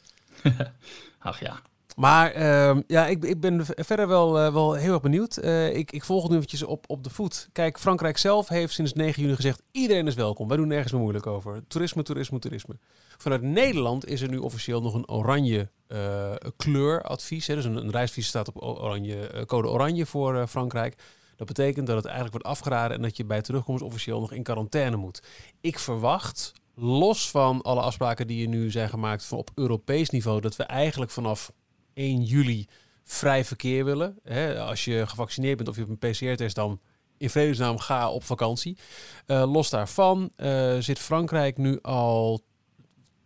[1.18, 1.60] Ach ja.
[1.96, 5.38] Maar uh, ja, ik, ik ben verder wel, uh, wel heel erg benieuwd.
[5.44, 7.48] Uh, ik, ik volg het nu eventjes op, op de voet.
[7.52, 9.62] Kijk, Frankrijk zelf heeft sinds 9 juni gezegd...
[9.70, 10.48] iedereen is welkom.
[10.48, 11.62] Wij doen nergens meer moeilijk over.
[11.68, 12.78] Toerisme, toerisme, toerisme.
[13.18, 17.46] Vanuit Nederland is er nu officieel nog een oranje uh, kleuradvies.
[17.46, 17.54] Hè.
[17.54, 20.96] Dus een, een staat op oranje, code oranje voor Frankrijk.
[21.36, 22.96] Dat betekent dat het eigenlijk wordt afgeraden...
[22.96, 25.22] en dat je bij terugkomst officieel nog in quarantaine moet.
[25.60, 29.32] Ik verwacht, los van alle afspraken die er nu zijn gemaakt...
[29.32, 31.52] Op Europees niveau, dat we eigenlijk vanaf
[31.94, 32.66] 1 juli
[33.04, 34.18] vrij verkeer willen.
[34.22, 36.80] Hè, als je gevaccineerd bent of je hebt een PCR-test, dan
[37.18, 38.78] in vredesnaam ga op vakantie.
[39.26, 42.40] Uh, los daarvan uh, zit Frankrijk nu al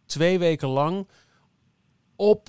[0.06, 1.08] twee weken lang
[2.16, 2.48] op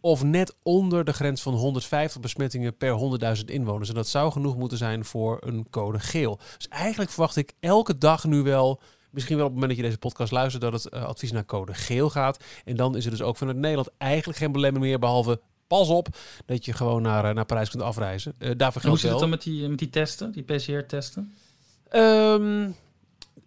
[0.00, 3.88] of net onder de grens van 150 besmettingen per 100.000 inwoners.
[3.88, 6.38] En dat zou genoeg moeten zijn voor een code geel.
[6.56, 9.94] Dus eigenlijk verwacht ik elke dag nu wel misschien wel op het moment dat je
[9.94, 12.44] deze podcast luistert, dat het uh, advies naar code geel gaat.
[12.64, 16.08] En dan is er dus ook vanuit Nederland eigenlijk geen belemmering meer, behalve pas op
[16.46, 18.34] dat je gewoon naar, uh, naar Parijs kunt afreizen.
[18.38, 21.34] Uh, daarvoor Hoe zit het dan met die, met die testen, die PCR-testen?
[21.92, 22.74] Um,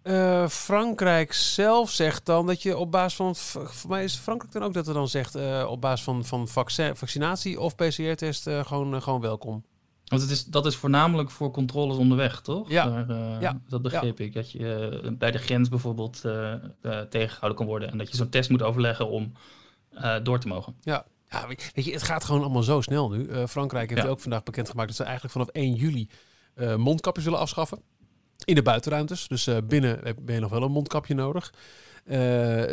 [0.02, 4.62] uh, Frankrijk zelf zegt dan dat je op basis van, voor mij is Frankrijk dan
[4.62, 8.64] ook dat er dan zegt uh, op basis van, van vaccin, vaccinatie of PCR-test uh,
[8.64, 9.64] gewoon, gewoon welkom.
[10.04, 12.70] Want het is, dat is voornamelijk voor controles onderweg, toch?
[12.70, 13.02] Ja.
[13.02, 13.60] Daar, ja.
[13.68, 14.24] Dat begreep ja.
[14.24, 14.34] ik.
[14.34, 16.20] Dat je bij de grens bijvoorbeeld
[17.10, 17.90] tegengehouden kan worden.
[17.90, 19.32] En dat je zo'n test moet overleggen om
[20.22, 20.74] door te mogen.
[20.80, 21.04] Ja.
[21.32, 23.46] Ja, weet je, het gaat gewoon allemaal zo snel nu.
[23.48, 24.08] Frankrijk heeft ja.
[24.08, 26.08] ook vandaag bekendgemaakt dat ze eigenlijk vanaf 1 juli
[26.76, 27.82] mondkapjes willen afschaffen.
[28.44, 29.28] In de buitenruimtes.
[29.28, 31.52] Dus binnen ben je nog wel een mondkapje nodig.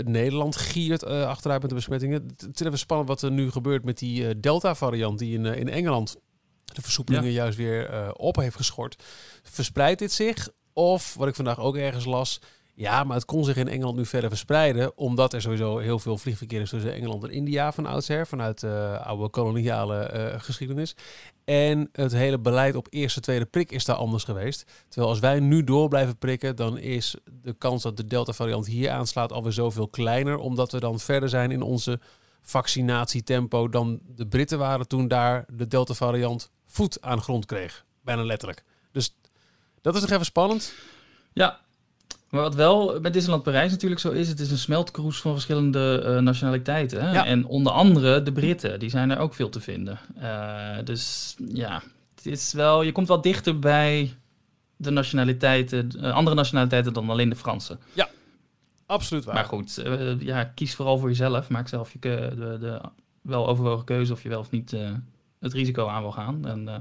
[0.05, 2.34] Nederland giert achteruit met de besmettingen.
[2.38, 6.16] Het is even spannend wat er nu gebeurt met die Delta-variant die in, in Engeland
[6.64, 7.36] de versoepelingen ja.
[7.36, 9.03] juist weer op heeft geschort.
[9.43, 10.49] Verspreidt dit zich?
[10.74, 12.41] Of, wat ik vandaag ook ergens las,
[12.80, 16.18] ja, maar het kon zich in Engeland nu verder verspreiden, omdat er sowieso heel veel
[16.18, 20.96] vliegverkeer is tussen Engeland en India van oudsher, vanuit de uh, oude koloniale uh, geschiedenis.
[21.46, 24.72] En het hele beleid op eerste, tweede prik is daar anders geweest.
[24.88, 28.92] Terwijl als wij nu door blijven prikken, dan is de kans dat de Delta-variant hier
[28.92, 32.00] aanslaat alweer zoveel kleiner, omdat we dan verder zijn in onze
[32.42, 37.86] vaccinatietempo dan de Britten waren toen daar de Delta-variant voet aan grond kreeg.
[38.02, 38.64] Bijna letterlijk.
[38.92, 39.16] Dus
[39.82, 40.74] dat is nog even spannend.
[41.34, 41.60] Ja,
[42.30, 46.04] maar wat wel met Disneyland Parijs natuurlijk zo is, het is een smeltkroes van verschillende
[46.06, 47.02] uh, nationaliteiten.
[47.02, 47.12] Hè?
[47.12, 47.26] Ja.
[47.26, 50.00] En onder andere de Britten, die zijn er ook veel te vinden.
[50.18, 51.82] Uh, dus ja,
[52.16, 54.14] het is wel, je komt wel dichter bij
[54.76, 57.80] de nationaliteiten, uh, andere nationaliteiten dan alleen de Fransen.
[57.94, 58.10] Ja,
[58.86, 59.36] absoluut waar.
[59.36, 59.84] Maar goed,
[60.20, 61.50] ja, kies vooral voor jezelf.
[61.50, 62.82] Maak zelf je de, de
[63.22, 64.76] wel overwogen keuze of je wel of niet
[65.40, 66.48] het risico aan wil gaan.
[66.48, 66.76] En, eh,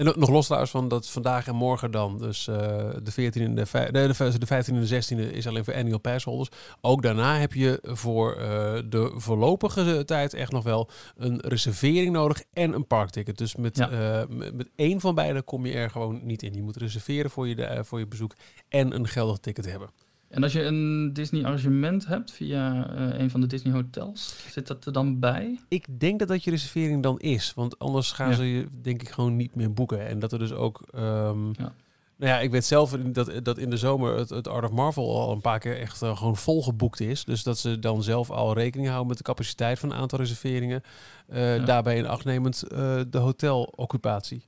[0.00, 2.18] En nog- los trouwens van dat vandaag en morgen dan.
[2.18, 2.56] Dus eh,
[3.02, 5.64] de 14 en de, vij- nee, de, vij- de 15 en de 16e is alleen
[5.64, 6.48] voor annual pass holders.
[6.80, 12.42] Ook daarna heb je voor eh, de voorlopige tijd echt nog wel een reservering nodig
[12.52, 13.38] en een parkticket.
[13.38, 13.90] Dus met, Ja.
[13.90, 16.54] eh, met, met één van beide kom je er gewoon niet in.
[16.54, 18.32] Je moet reserveren voor je, de, voor je bezoek
[18.68, 19.90] en een geldig ticket hebben.
[20.30, 24.66] En als je een Disney arrangement hebt via eh, een van de Disney hotels, zit
[24.66, 25.58] dat er dan bij?
[25.68, 27.52] Ik denk dat dat je reservering dan is.
[27.54, 28.34] Want anders gaan Ja.
[28.36, 30.06] ze je denk ik gewoon niet meer boeken.
[30.08, 30.82] En dat er dus ook...
[30.94, 31.72] ehm, Ja.
[32.16, 35.20] Nou ja, ik weet zelf dat, dat in de zomer het, het Art of Marvel
[35.20, 37.24] al een paar keer echt eh, gewoon volgeboekt is.
[37.24, 40.82] Dus dat ze dan zelf al rekening houden met de capaciteit van een aantal reserveringen.
[41.28, 41.64] Eh, Ja.
[41.64, 42.64] Daarbij in acht nemend
[43.10, 44.42] de hoteloccupatie.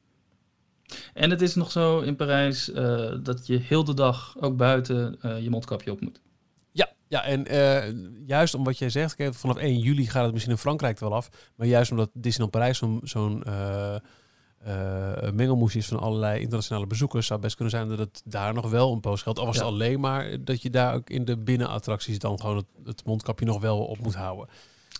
[1.15, 5.17] En het is nog zo in Parijs eh, dat je heel de dag ook buiten
[5.21, 6.21] eh, je mondkapje op moet.
[6.73, 7.95] Ja, ja en eh,
[8.27, 11.09] juist om wat jij zegt, kijk, vanaf 1 juli gaat het misschien in Frankrijk er
[11.09, 11.29] wel af.
[11.57, 13.45] Maar juist omdat Disneyland Parijs zo'n zo'n
[15.35, 18.71] mengelmoes is van allerlei internationale bezoekers, zou het best kunnen zijn dat het daar nog
[18.71, 19.39] wel een poos geldt.
[19.39, 19.63] Al was Ja.
[19.63, 23.45] het alleen maar dat je daar ook in de binnenattracties dan gewoon het, het mondkapje
[23.45, 24.49] nog wel op moet houden.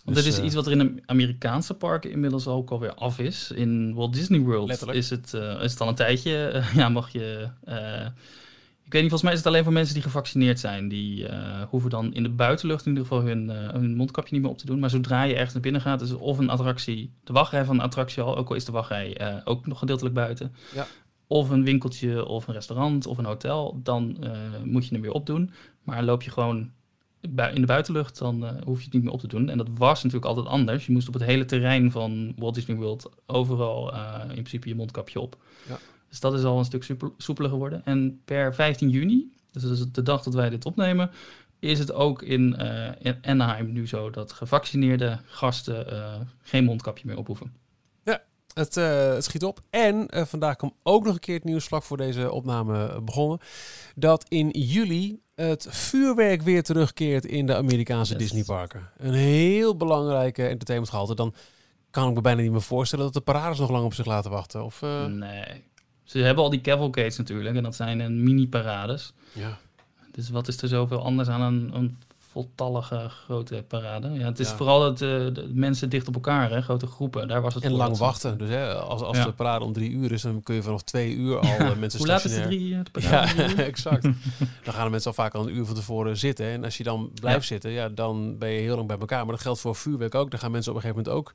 [0.03, 2.93] Want Dus, dit is eh, iets wat er in de Amerikaanse parken inmiddels ook alweer
[2.93, 3.51] af is.
[3.51, 4.97] In Walt Disney World Letterlijk.
[4.97, 6.47] is het, eh, is het al een tijdje.
[6.47, 7.49] eh, ja, mag je.
[8.85, 10.87] ik weet niet, volgens mij is het alleen voor mensen die gevaccineerd zijn.
[10.87, 11.27] Die
[11.69, 14.65] hoeven dan in de buitenlucht in ieder geval hun, hun mondkapje niet meer op te
[14.65, 14.79] doen.
[14.79, 17.81] Maar zodra je ergens naar binnen gaat, is of een attractie, de wachtrij van een
[17.81, 20.55] attractie al, ook al is de wachtrij ook nog gedeeltelijk buiten.
[20.73, 20.87] Ja.
[21.27, 24.17] Of een winkeltje, of een restaurant, of een hotel, dan
[24.63, 25.51] moet je hem weer opdoen.
[25.83, 26.71] Maar loop je gewoon
[27.31, 29.49] in de buitenlucht, dan eh, hoef je het niet meer op te doen.
[29.49, 30.85] En dat was natuurlijk altijd anders.
[30.85, 34.75] Je moest op het hele terrein van Walt Disney World overal eh, in principe je
[34.75, 35.37] mondkapje op.
[35.67, 35.79] Ja.
[36.09, 37.85] Dus dat is al een stuk soepeler geworden.
[37.85, 41.11] En per 15 juni, dus dat is de dag dat wij dit opnemen,
[41.59, 45.85] is het ook in, eh, in Anaheim nu zo dat gevaccineerde gasten
[46.41, 47.63] geen mondkapje meer op hoeven.
[48.53, 49.61] Het, eh, het schiet op.
[49.69, 53.39] En vandaag kwam ook nog een keer het nieuws vlak voor deze opname begonnen.
[53.95, 58.15] Dat in juli het vuurwerk weer terugkeert in de Amerikaanse.
[58.15, 58.89] Disneyparken.
[58.97, 61.15] Een heel belangrijke entertainmentgehalte.
[61.15, 61.33] Dan
[61.91, 64.31] kan ik me bijna niet meer voorstellen dat de parades nog lang op zich laten
[64.31, 64.63] wachten.
[64.63, 65.63] Of, eh, Nee.
[66.03, 69.13] Ze hebben al die cavalcades natuurlijk en dat zijn een mini-parades.
[69.31, 69.57] ja.
[70.11, 71.97] Dus wat is er zoveel anders aan een, een
[72.33, 74.09] voltallige grote parade?
[74.11, 74.55] Ja, het is Ja.
[74.55, 77.27] vooral dat eh, mensen dicht op elkaar, hè, grote groepen.
[77.27, 78.37] Daar was het En voor lang wachten.
[78.37, 79.23] Dus hè, als, als Ja.
[79.25, 81.99] de parade om drie uur is, dan kun je vanaf twee uur al eh, mensen
[81.99, 83.55] Hoe laat is de stationair- drie eh, de parade?
[83.55, 84.01] Ja, exact.
[84.63, 86.45] Dan gaan de mensen al vaak al een uur van tevoren zitten.
[86.45, 87.45] En als je dan blijft Ja.
[87.47, 89.23] zitten, ja, dan ben je heel lang bij elkaar.
[89.23, 90.31] Maar dat geldt voor vuurwerk ook.
[90.31, 91.33] Dan gaan mensen op een gegeven moment ook...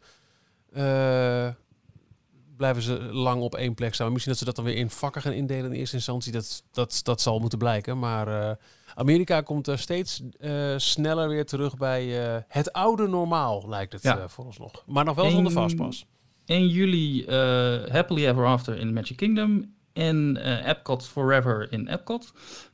[2.58, 4.12] blijven ze lang op één plek staan.
[4.12, 6.32] Misschien dat ze dat dan weer in vakken gaan indelen in eerste instantie.
[6.32, 7.98] Dat, dat, dat zal moeten blijken.
[7.98, 8.56] Maar eh,
[8.94, 14.02] Amerika komt er steeds eh, sneller weer terug bij eh, het oude normaal, lijkt het
[14.02, 14.18] Ja.
[14.18, 14.82] eh, voor ons nog.
[14.86, 16.06] Maar nog wel zonder vastpas.
[16.44, 17.36] 1 juli eh,
[17.92, 22.32] Happily Ever After in Magic Kingdom en eh, Epcot Forever in Epcot.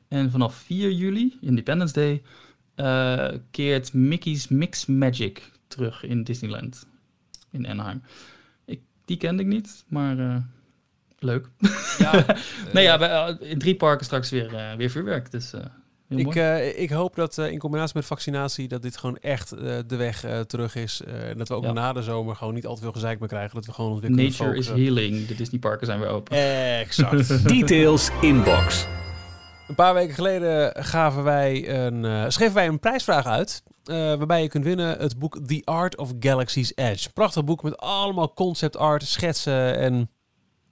[0.09, 2.22] En vanaf 4 juli, Independence Day,
[2.74, 6.87] eh, keert Mickey's Mix Magic terug in Disneyland
[7.51, 8.03] in Anaheim.
[9.05, 10.37] Die kende ik niet, maar eh,
[11.19, 11.49] leuk.
[11.99, 12.25] Ja,
[12.73, 15.31] nee, ja, wij, eh, in drie parken straks weer, eh, weer vuurwerk.
[15.31, 15.61] Dus eh,
[16.09, 19.53] heel Ik, eh, ik hoop dat eh, in combinatie met vaccinatie dat dit gewoon echt
[19.53, 21.03] eh, de weg eh, terug is.
[21.07, 21.73] Eh, en dat we ook Ja.
[21.73, 23.55] na de zomer gewoon niet al te veel gezeik meer krijgen.
[23.55, 25.27] Dat we gewoon ons weer kunnen Nature is healing.
[25.27, 26.37] De Disney parken zijn weer open.
[26.79, 27.49] Exact.
[27.49, 28.87] Details inbox.
[29.69, 33.63] een paar weken geleden gaven wij een, eh, schreven wij een prijsvraag uit.
[33.85, 37.12] Eh, waarbij je kunt winnen het boek The Art of Galaxy's Edge.
[37.12, 40.11] Prachtig boek met allemaal concept art, schetsen en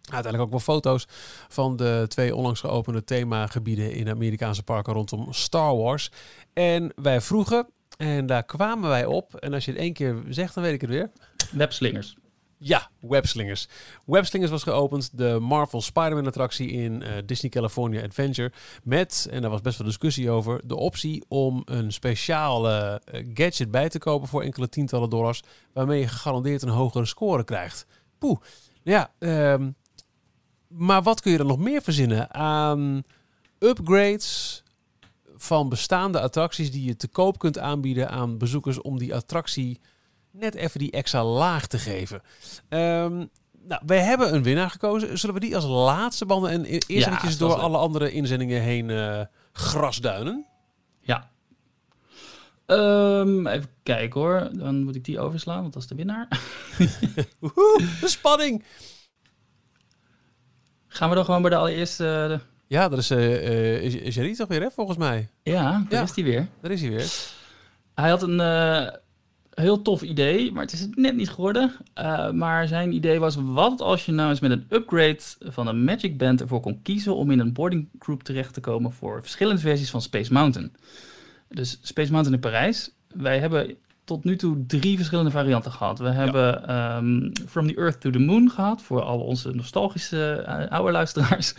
[0.02, 1.06] uiteindelijk ook wel foto's
[1.48, 6.10] van de twee onlangs geopende themagebieden in Amerikaanse parken rondom Star Wars.
[6.52, 10.54] En wij vroegen, en daar kwamen wij op, en als je het één keer zegt,
[10.54, 11.10] dan weet ik het weer.
[11.52, 12.16] Webslingers.
[12.64, 13.68] Ja, Webslingers.
[14.04, 18.52] Webslingers was geopend, de Marvel Spider-Man attractie in eh, Disney California Adventure.
[18.82, 23.70] Met, en daar was best wel discussie over, de optie om een speciale eh, gadget
[23.70, 25.42] bij te kopen voor enkele tientallen dollars.
[25.72, 27.86] Waarmee je gegarandeerd een hogere score krijgt.
[28.18, 28.40] Poeh.
[28.82, 29.70] Ja, ehm,
[30.68, 33.02] maar wat kun je dan nog meer verzinnen aan
[33.58, 34.62] upgrades
[35.36, 39.80] van bestaande attracties die je te koop kunt aanbieden aan bezoekers om die attractie
[40.32, 42.22] net even die extra laag te geven.
[42.68, 43.16] Ehm,
[43.64, 45.18] nou, wij hebben een winnaar gekozen.
[45.18, 48.60] Zullen we die als laatste banden en e- eerst Ja, eventjes door alle andere inzendingen
[48.62, 49.20] heen eh,
[49.52, 50.46] grasduinen?
[51.00, 51.30] Ja.
[52.66, 54.48] Ehm, even kijken hoor.
[54.52, 56.28] Dan moet ik die overslaan, want dat is de winnaar.
[57.40, 58.64] Woehoe, de spanning!
[60.88, 62.06] Gaan we dan gewoon bij de allereerste...
[62.22, 65.28] eh, de- Ja, dat is uh, Jerry toch weer, hè, volgens mij.
[65.42, 66.02] Ja, daar Ja.
[66.02, 66.48] is die weer.
[66.60, 67.12] Daar is hij weer.
[67.94, 68.40] Hij had een,
[69.54, 71.72] Heel tof idee, maar het is het net niet geworden.
[71.98, 75.84] Uh, maar zijn idee was, wat als je nou eens met een upgrade van een
[75.84, 79.60] Magic Band ervoor kon kiezen om in een boarding group terecht te komen voor verschillende
[79.60, 80.72] versies van Space Mountain.
[81.48, 82.90] Dus Space Mountain in Parijs.
[83.14, 85.98] Wij hebben tot nu toe drie verschillende varianten gehad.
[85.98, 90.70] We hebben um, From the Earth to the Moon gehad, voor al onze nostalgische uh,
[90.70, 91.54] oude luisteraars.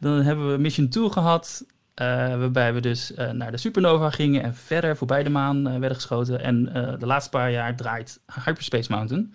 [0.00, 1.64] Dan hebben we Mission 2 gehad,
[1.94, 5.94] waarbij we dus uh, naar de supernova gingen en verder voorbij de maan uh, werden
[5.94, 6.40] geschoten.
[6.40, 6.64] En
[6.98, 9.34] de laatste paar jaar draait Hyperspace Mountain,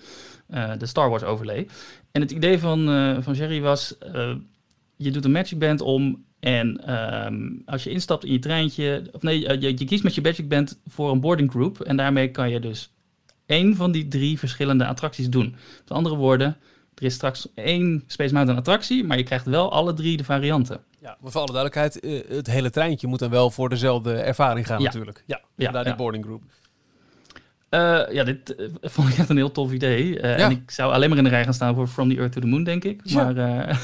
[0.77, 1.67] de Star Wars overlay.
[2.11, 2.85] En het idee van,
[3.23, 3.95] van Jerry was,
[4.95, 6.95] je doet een Magic Band om en
[7.25, 10.49] um, als je instapt in je treintje, of nee, je, je kiest met je Magic
[10.49, 11.79] Band voor een boarding group.
[11.79, 12.93] En daarmee kan je dus
[13.45, 15.55] één van die drie verschillende attracties doen.
[15.79, 16.57] Met andere woorden,
[16.97, 20.79] er is straks één Space Mountain attractie, maar je krijgt wel alle drie de varianten.
[20.99, 24.65] Ja, maar voor alle duidelijkheid, uh, het hele treintje moet dan wel voor dezelfde ervaring
[24.67, 24.85] gaan Ja.
[24.85, 25.23] natuurlijk.
[25.25, 25.97] Ja, Ja, inderdaad, die ja.
[25.97, 26.41] boarding group.
[27.69, 30.19] Eh, ja, dit eh, vond ik echt een heel tof idee.
[30.19, 30.45] Eh, Ja.
[30.45, 32.41] En ik zou alleen maar in de rij gaan staan voor From the Earth to
[32.41, 33.01] the Moon, denk ik.
[33.03, 33.23] Ja.
[33.23, 33.77] Maar eh,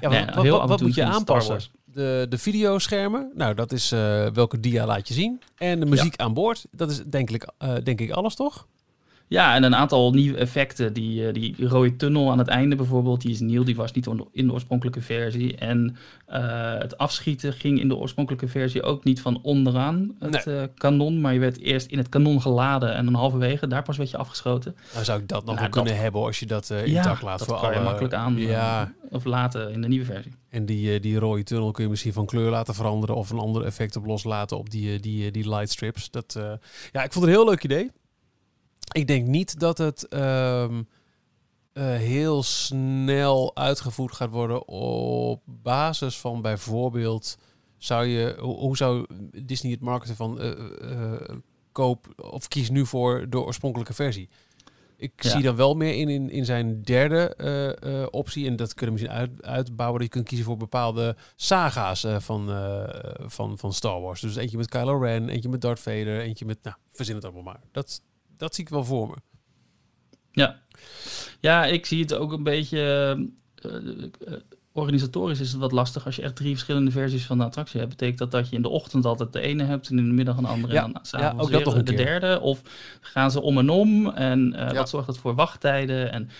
[0.00, 0.08] Ja,
[0.42, 1.60] Nee, wat, moet je aanpassen?
[1.84, 5.40] De, de videoschermen, nou dat is eh, welke dia laat je zien.
[5.56, 8.66] En de muziek aan boord, dat is denk ik, eh, denk ik alles toch?
[9.30, 10.92] Ja, en een aantal nieuwe effecten.
[10.92, 13.62] Die, eh, die rode tunnel aan het einde bijvoorbeeld, die is nieuw.
[13.62, 15.56] Die was niet in de oorspronkelijke versie.
[15.56, 20.62] En eh, het afschieten ging in de oorspronkelijke versie ook niet van onderaan het eh,
[20.76, 21.20] kanon.
[21.20, 24.16] Maar je werd eerst in het kanon geladen en dan halverwege, daar pas werd je
[24.16, 24.76] afgeschoten.
[24.92, 26.96] Nou zou ik dat nog Nou, wel dat- kunnen hebben als je dat eh ja,
[26.96, 27.38] intact laat.
[27.38, 30.32] dat voor kan je makkelijk aan Ja, of laten in de nieuwe versie.
[30.48, 33.64] en die, die rode tunnel kun je misschien van kleur laten veranderen of een ander
[33.64, 36.10] effect op loslaten op die, die, die light strips.
[36.10, 36.42] Dat, eh,
[36.92, 37.90] ja, ik vond het een heel leuk idee.
[38.92, 40.82] Ik denk niet dat het ehm,
[41.72, 47.38] eh, heel snel uitgevoerd gaat worden op basis van bijvoorbeeld
[47.78, 49.06] zou je hoe, hoe zou
[49.44, 51.36] Disney het marketen van eh,
[51.72, 54.28] koop of kies nu voor de oorspronkelijke versie.
[54.96, 55.30] Ik Ja.
[55.30, 57.36] zie dan wel meer in, in, in zijn derde
[58.10, 58.46] optie.
[58.46, 59.98] En dat kunnen we misschien uit, uitbouwen.
[60.00, 62.46] Dat je kunt kiezen voor bepaalde saga's van,
[63.26, 64.20] van, van Star Wars.
[64.20, 66.58] Dus eentje met Kylo Ren, eentje met Darth Vader, eentje met...
[66.62, 67.60] Nou, verzin het allemaal maar.
[67.72, 68.02] Dat,
[68.40, 69.14] dat zie ik wel voor me.
[70.32, 70.60] Ja.
[71.40, 72.78] ja, ik zie het ook een beetje.
[73.54, 74.38] eh, eh,
[74.72, 77.90] organisatorisch is het wat lastig als je echt drie verschillende versies van de attractie hebt.
[77.92, 80.36] Betekent dat dat je in de ochtend altijd de ene hebt en in de middag
[80.36, 82.04] een andere Ja, en dan ja, s'avonds ook dat een de keer.
[82.04, 82.40] derde?
[82.40, 82.62] Of
[83.00, 84.74] gaan ze om en om en eh, Ja.
[84.74, 86.12] wat zorgt dat voor wachttijden?
[86.12, 86.30] En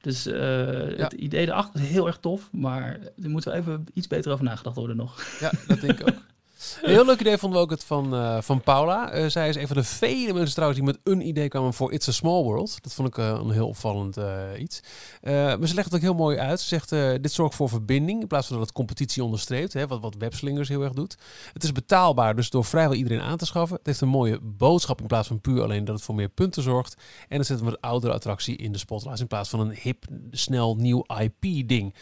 [0.00, 4.06] dus eh, het idee erachter is heel erg tof, maar er moet wel even iets
[4.06, 5.22] beter over nagedacht worden nog.
[5.40, 6.16] Ja, dat denk ik ook.
[6.82, 9.10] Een heel leuk idee vonden we ook het van, eh, van Paula.
[9.10, 11.92] Eh, zij is een van de vele mensen trouwens die met een idee kwamen voor
[11.92, 12.82] It's a Small World.
[12.82, 14.16] Dat vond ik eh, een heel opvallend
[14.58, 14.80] iets.
[15.22, 16.60] Maar ze legt het ook heel mooi uit.
[16.60, 16.90] Ze zegt,
[17.22, 19.72] dit zorgt voor verbinding in plaats van dat het competitie onderstreept.
[19.72, 21.16] Hè, wat, wat Webslingers heel erg doet.
[21.52, 23.76] Het is betaalbaar, dus door vrijwel iedereen aan te schaffen.
[23.76, 26.62] Het heeft een mooie boodschap in plaats van puur alleen dat het voor meer punten
[26.62, 26.94] zorgt.
[27.28, 30.76] En dan zetten een oudere attractie in de spotlight in plaats van een hip, snel
[30.76, 31.94] nieuw IP-ding.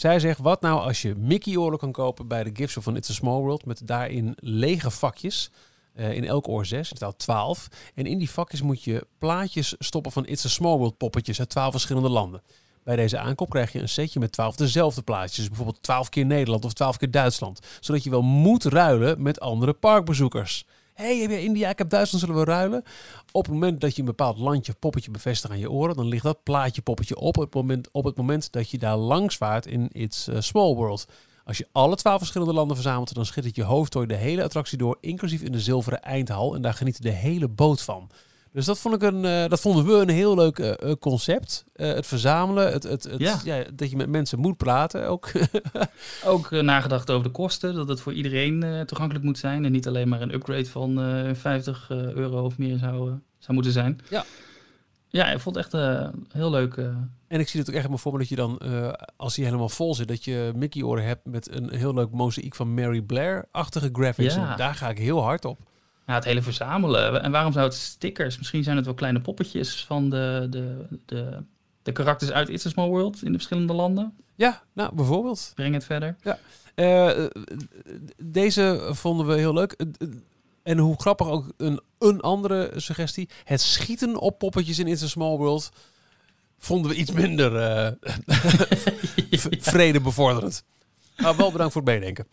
[0.00, 3.10] Zij zegt, wat nou als je Mickey-oren kan kopen bij de gift shop van It's
[3.10, 3.64] a Small World...
[3.64, 5.50] met daarin lege vakjes,
[5.94, 7.68] eh, in elk oor zes, in totaal twaalf.
[7.94, 11.48] En in die vakjes moet je plaatjes stoppen van It's a Small World poppetjes uit
[11.48, 12.42] twaalf verschillende landen.
[12.84, 15.36] Bij deze aankoop krijg je een setje met twaalf dezelfde plaatjes.
[15.36, 17.66] Dus bijvoorbeeld twaalf keer Nederland of twaalf keer Duitsland.
[17.80, 20.64] Zodat je wel moet ruilen met andere parkbezoekers.
[21.00, 21.68] Hey, heb jij India?
[21.68, 22.82] Ik heb Duitsland, zullen we ruilen?
[23.32, 26.22] Op het moment dat je een bepaald landje poppetje bevestigt aan je oren, dan ligt
[26.22, 29.88] dat plaatje poppetje op het moment, op het moment dat je daar langs vaart in
[29.92, 31.06] It's Small World.
[31.44, 34.98] Als je alle twaalf verschillende landen verzamelt, dan schittert je hoofdtooi de hele attractie door,
[35.00, 36.54] inclusief in de zilveren eindhal.
[36.54, 38.10] En daar geniet de hele boot van.
[38.52, 41.64] Dus dat, vond ik een, eh, dat vonden we een heel leuk eh, eh, concept.
[41.72, 43.40] Eh, het verzamelen, het, het, het, Ja.
[43.44, 43.64] ja.
[43.74, 45.30] dat je met mensen moet praten ook.
[46.24, 49.88] Ook nagedacht over de kosten, dat het voor iedereen eh, toegankelijk moet zijn en niet
[49.88, 54.00] alleen maar een upgrade van eh 50 eh, euro of meer zou, zou moeten zijn.
[54.10, 54.24] Ja.
[55.12, 56.76] Ja, ik vond het echt eh, heel leuk.
[56.76, 56.84] eh,
[57.28, 59.44] En ik zie het ook echt maar voor me dat je dan, eh, als hij
[59.44, 63.88] helemaal vol zit, dat je Mickey-oren hebt met een heel leuk mozaïek van Mary Blair-achtige
[63.92, 64.34] graphics.
[64.34, 64.50] Ja.
[64.50, 65.58] En daar ga ik heel hard op.
[66.10, 67.22] ja, het hele verzamelen.
[67.22, 68.38] En waarom zou het stickers?
[68.38, 71.42] Misschien zijn het wel kleine poppetjes van de, de, de,
[71.82, 74.14] de karakters uit It's a Small World in de verschillende landen.
[74.34, 75.52] Ja, nou, bijvoorbeeld.
[75.54, 76.16] Breng het verder.
[76.74, 77.30] Eh, eh,
[78.16, 79.84] deze vonden we heel leuk.
[80.62, 83.28] En hoe grappig ook een, een andere suggestie.
[83.44, 85.70] Het schieten op poppetjes in It's a Small World
[86.58, 87.92] vonden we iets minder eh
[89.60, 90.64] vrede bevorderend.
[91.16, 92.26] Maar wel bedankt voor het meedenken.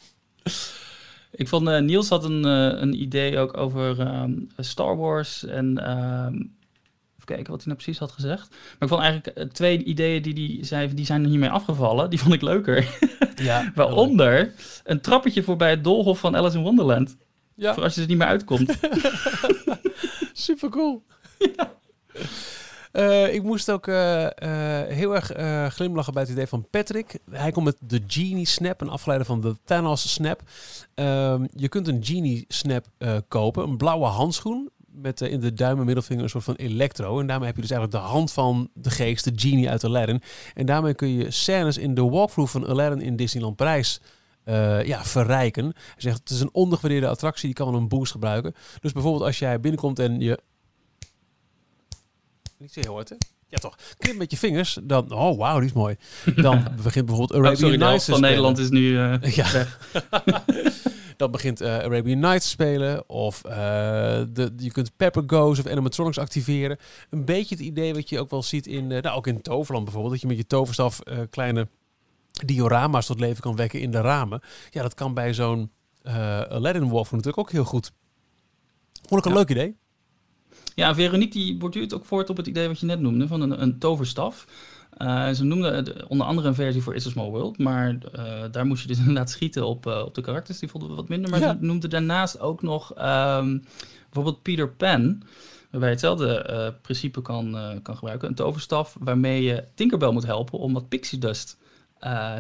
[1.32, 5.78] Ik vond eh, Niels had een, eh, een idee ook over ehm, Star Wars en
[5.78, 8.50] ehm, even kijken wat hij nou precies had gezegd.
[8.50, 12.10] Maar ik vond eigenlijk eh, twee ideeën die hij zei, die zijn er hiermee afgevallen.
[12.10, 12.88] Die vond ik leuker.
[13.42, 14.54] Ja, Waaronder
[14.84, 17.18] een trappetje voorbij het doolhof van Alice in Wonderland.
[17.56, 17.74] Ja.
[17.74, 18.78] Voor als je er niet meer uitkomt.
[20.34, 21.04] Super cool.
[22.92, 25.32] Eh, ik moest ook eh, eh, heel erg
[25.74, 27.20] glimlachen bij het idee van Patrick.
[27.32, 30.42] Hij komt met de Genie Snap, een afgeleide van de Thanos Snap.
[30.94, 32.86] Ehm, je kunt een Genie Snap
[33.28, 37.20] kopen, een blauwe handschoen met in de duim en middelvinger een soort van elektro.
[37.20, 40.22] En daarmee heb je dus eigenlijk de hand van de geest, de Genie uit Aladdin.
[40.54, 44.02] En daarmee kun je scènes in de walkthrough van Aladdin in Disneyland Parijs
[44.84, 45.64] ja, verrijken.
[45.64, 48.54] Hij zegt het is een ondergewaardeerde attractie, die kan een boost gebruiken.
[48.80, 50.40] Dus bijvoorbeeld als jij binnenkomt en je...
[52.58, 53.16] Niet zo heel hard, hè?
[53.50, 53.76] Ja, toch.
[53.98, 55.12] Knip met je vingers, dan...
[55.12, 55.96] Oh, wauw, die is mooi.
[56.36, 58.30] Dan begint bijvoorbeeld Oh, Arabian sorry, de Nights van spelen.
[58.30, 59.68] Nederland is nu eh, Ja.
[61.18, 63.10] Dan begint eh, Arabian Nights te spelen.
[63.10, 63.52] Of eh,
[64.30, 66.78] de, je kunt Pepper Goes of animatronics activeren.
[67.10, 68.88] Een beetje het idee wat je ook wel ziet in...
[68.88, 70.14] nou, ook in Toverland bijvoorbeeld.
[70.14, 71.00] Dat je met je toverstaf
[71.30, 71.68] kleine
[72.46, 74.42] diorama's tot leven kan wekken in de ramen.
[74.70, 75.72] Ja, dat kan bij zo'n
[76.50, 77.92] Aladdin walkthrough natuurlijk ook heel goed.
[79.08, 79.38] Vond ik een Ja.
[79.38, 79.76] leuk idee.
[80.78, 83.62] Ja, Veronique die borduurt ook voort op het idee wat je net noemde, van een,
[83.62, 84.46] een toverstaf.
[84.98, 88.66] Eh, ze noemde onder andere een versie voor It's a Small World, maar eh, daar
[88.66, 90.60] moest je dus inderdaad schieten op, eh, op de karakters.
[90.60, 91.52] Die vonden we wat minder, maar Ja.
[91.52, 93.58] ze noemde daarnaast ook nog ehm,
[94.04, 95.24] bijvoorbeeld Peter Pan,
[95.70, 98.28] waarbij je hetzelfde principe kan, kan gebruiken.
[98.28, 101.58] Een toverstaf waarmee je Tinkerbell moet helpen om wat pixie dust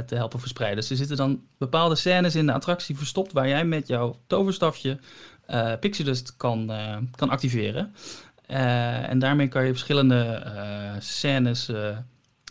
[0.06, 0.80] te helpen verspreiden.
[0.80, 5.00] Dus er zitten dan bepaalde scènes in de attractie verstopt waar jij met jouw toverstafje
[5.46, 6.72] eh pixie dust kan,
[7.16, 7.94] kan activeren.
[8.48, 11.98] Eh, en daarmee kan je verschillende eh, scènes, eh,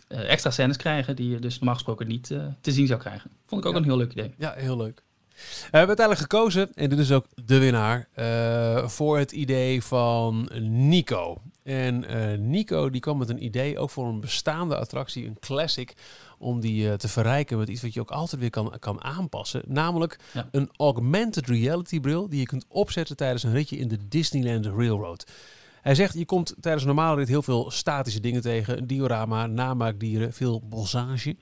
[0.07, 2.27] extra scènes krijgen die je dus normaal gesproken niet
[2.61, 3.31] te zien zou krijgen.
[3.45, 3.79] Vond ik ook Ja.
[3.79, 4.33] een heel leuk idee.
[4.37, 5.01] Ja, heel leuk.
[5.35, 8.07] We hebben uiteindelijk gekozen, en dit is ook de winnaar,
[8.89, 11.41] voor het idee van Nico.
[11.63, 12.05] En
[12.49, 15.93] Nico die kwam met een idee, ook voor een bestaande attractie, een classic,
[16.37, 19.61] om die te verrijken met iets wat je ook altijd weer kan, kan aanpassen.
[19.67, 20.47] Namelijk Ja.
[20.51, 25.25] een augmented reality bril die je kunt opzetten tijdens een ritje in de Disneyland Railroad.
[25.87, 28.77] Hij zegt, je komt tijdens een normale rit heel veel statische dingen tegen.
[28.77, 31.37] Een diorama, namaakdieren, veel bossage.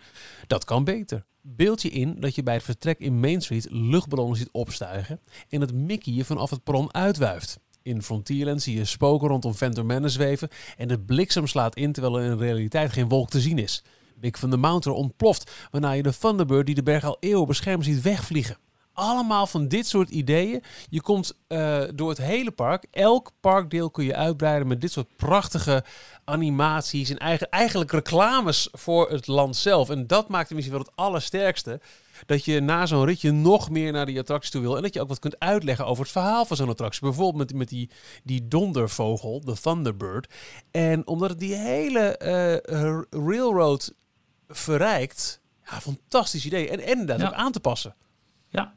[0.48, 1.26] Dat kan beter.
[1.42, 5.20] Beeld je in dat je bij het vertrek in Main Street luchtballonnen ziet opstijgen
[5.50, 7.60] en dat Mickey je vanaf het perron uitwuift.
[7.82, 12.20] In Frontierland zie je spoken rondom Phantom Manor zweven en de bliksem slaat in terwijl
[12.20, 13.84] er in realiteit geen wolk te zien is.
[14.20, 17.84] Big van de Mountain ontploft waarna je de Thunderbird die de berg al eeuwen beschermt
[17.84, 18.58] ziet wegvliegen.
[18.96, 20.64] Allemaal van dit soort ideeën.
[20.90, 22.86] Je komt eh, door het hele park.
[22.92, 25.84] Elk parkdeel kun je uitbreiden met dit soort prachtige
[26.24, 29.90] animaties en eigen, eigenlijk reclames voor het land zelf.
[29.90, 31.80] En dat maakt het misschien wel het allersterkste.
[32.26, 34.76] Dat je na zo'n ritje nog meer naar die attractie toe wil.
[34.76, 37.02] En dat je ook wat kunt uitleggen over het verhaal van zo'n attractie.
[37.02, 37.90] Bijvoorbeeld met, met die,
[38.24, 40.34] die dondervogel, de Thunderbird.
[40.72, 43.94] En omdat het die hele eh, railroad
[44.48, 45.42] verrijkt.
[45.70, 46.70] Ja, fantastisch idee.
[46.70, 47.28] En, en dat Ja.
[47.28, 47.96] ook aan te passen.
[48.50, 48.76] Ja.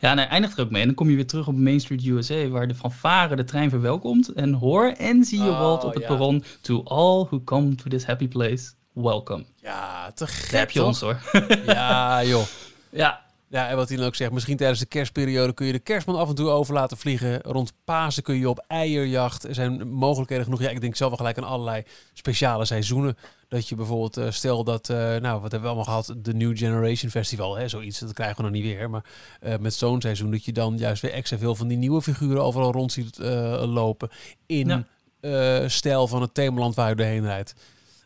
[0.00, 0.80] Ja, en hij eindigt er ook mee.
[0.80, 3.70] En dan kom je weer terug op Main Street USA, waar de fanfare de trein
[3.70, 4.28] verwelkomt.
[4.28, 6.08] En hoor en zie je Oh, Walt op het ja.
[6.08, 6.44] perron.
[6.60, 9.44] To all who come to this happy place, welcome.
[9.62, 10.88] Ja, te Daar heb gek je toch?
[10.88, 11.20] ons hoor.
[11.66, 12.44] Ja, joh.
[12.90, 13.23] ja,
[13.54, 16.16] Ja, en wat hij dan ook zegt, misschien tijdens de kerstperiode kun je de kerstman
[16.16, 17.40] af en toe over laten vliegen.
[17.42, 19.44] Rond Pasen kun je op eierjacht.
[19.44, 20.60] Er zijn mogelijkheden genoeg.
[20.60, 21.82] Ja, ik denk zelf wel gelijk aan allerlei
[22.12, 23.16] speciale seizoenen.
[23.48, 26.14] Dat je bijvoorbeeld, eh, stel dat, eh, nou, wat hebben we allemaal gehad?
[26.16, 27.98] De New Generation Festival, hè, zoiets.
[27.98, 28.90] Dat krijgen we nog niet weer.
[28.90, 29.04] Maar
[29.40, 32.42] eh, met zo'n seizoen dat je dan juist weer extra veel van die nieuwe figuren
[32.42, 33.18] overal rond ziet
[33.58, 34.08] lopen.
[34.46, 34.86] In
[35.20, 35.68] Ja.
[35.68, 37.54] stijl van het themaland waar je doorheen rijdt.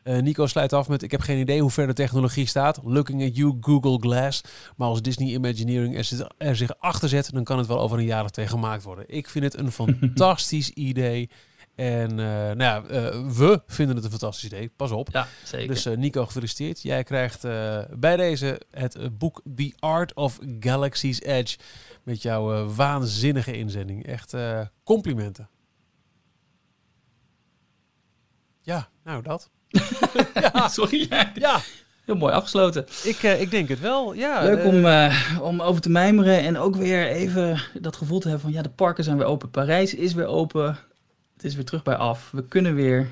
[0.09, 2.81] Eh, Nico sluit af met: Ik heb geen idee hoe ver de technologie staat.
[2.85, 4.41] Looking at you, Google Glass.
[4.77, 5.97] Maar als Disney Imagineering
[6.39, 9.05] er, zich achter zet, dan kan het wel over een jaar of twee gemaakt worden.
[9.09, 11.31] Ik vind het een fantastisch idee.
[11.75, 14.71] En eh, nou ja, eh, we vinden het een fantastisch idee.
[14.77, 15.09] Pas op.
[15.13, 15.69] ja zeker.
[15.69, 16.83] Dus Nico, gefeliciteerd.
[16.83, 17.43] Jij krijgt
[17.99, 21.59] bij deze het boek The Art of Galaxy's Edge.
[22.03, 24.07] Met jouw waanzinnige inzending.
[24.07, 24.37] Echt
[24.85, 25.49] complimenten.
[28.61, 29.51] Ja, nou dat.
[30.71, 31.07] Sorry.
[31.11, 31.31] Ja.
[31.35, 31.61] Ja,
[32.05, 32.87] Heel mooi afgesloten.
[33.05, 34.13] ik, eh, ik denk het wel.
[34.15, 38.19] Ja, Leuk eh, om, eh, om over te mijmeren en ook weer even dat gevoel
[38.21, 39.51] te hebben van ja, de parken zijn weer open.
[39.51, 40.79] Parijs is weer open.
[41.35, 42.31] Het is weer terug bij af.
[42.33, 43.09] We kunnen weer.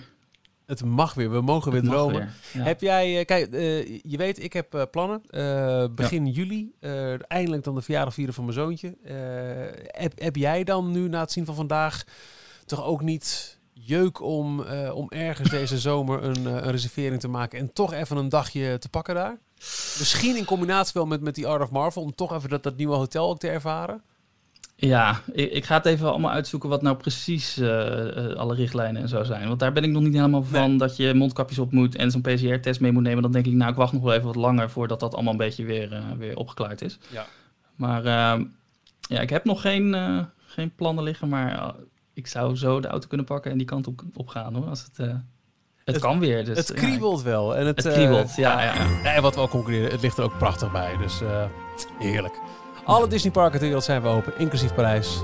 [0.67, 1.31] Het mag weer.
[1.31, 2.15] We mogen weer dromen.
[2.15, 2.29] weer.
[2.53, 2.63] Ja.
[2.63, 5.23] Heb jij, eh, kijk, eh, je weet, ik heb eh, plannen.
[5.31, 8.97] Eh, begin juli, eh, eindelijk dan de verjaardag vieren van mijn zoontje.
[9.05, 9.15] Eh,
[9.87, 12.05] heb, heb jij dan nu na het zien van vandaag
[12.67, 13.56] toch ook niet
[13.87, 17.93] jeuk om, eh, om ergens deze zomer een, eh, een reservering te maken en toch
[17.93, 19.39] even een dagje te pakken daar?
[19.99, 22.77] Misschien in combinatie wel met, met die Art of Marvel, om toch even dat, dat
[22.77, 24.03] nieuwe hotel ook te ervaren.
[24.77, 29.09] Ja, ik, ik ga het even allemaal uitzoeken wat nou precies eh, alle richtlijnen en
[29.09, 29.49] zo zijn.
[29.49, 32.21] Want daar ben ik nog niet helemaal van dat je mondkapjes op moet en zo'n
[32.21, 33.23] PCR-test mee moet nemen.
[33.23, 35.39] Dan denk ik, nou, ik wacht nog wel even wat langer voordat dat allemaal een
[35.39, 36.99] beetje weer, weer opgeklaard is.
[37.09, 37.27] Ja.
[37.75, 38.45] Maar ehm,
[39.01, 39.97] ja, ik heb nog geen,
[40.47, 41.75] geen plannen liggen, maar
[42.17, 44.69] ik zou zo de auto kunnen pakken en die kant op, op gaan hoor.
[44.69, 45.17] Als het, eh, het,
[45.85, 46.45] Het- kan weer.
[46.45, 47.57] Dus, het ja, kriebelt wel.
[47.57, 48.75] En het, Het eh, kriebelt, ja, ja.
[49.05, 50.97] En wat we al concluderen, het ligt er ook prachtig bij.
[50.97, 51.45] Dus eh,
[51.99, 52.41] heerlijk.
[52.85, 55.23] Alle Disneyparken ter wereld zijn we open, inclusief Parijs.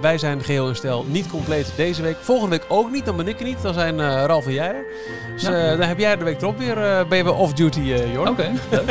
[0.00, 2.16] Wij zijn geheel in stijl niet compleet deze week.
[2.16, 3.62] Volgende week ook niet, dan ben ik er niet.
[3.62, 4.84] Dan zijn Ralf en jij er.
[5.32, 6.74] Dus dan heb jij de week erop weer,
[7.08, 8.28] ben je weer off-duty, Jorn.
[8.28, 8.50] Oké.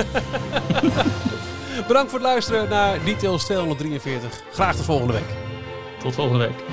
[1.88, 4.41] Bedankt voor het luisteren naar Details 243.
[4.52, 5.36] Graag tot volgende week.
[6.00, 6.64] Tot volgende week.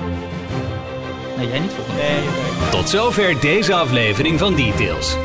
[1.37, 2.71] Nee, jij niet volgende week.
[2.71, 5.15] Tot zover deze aflevering van Details.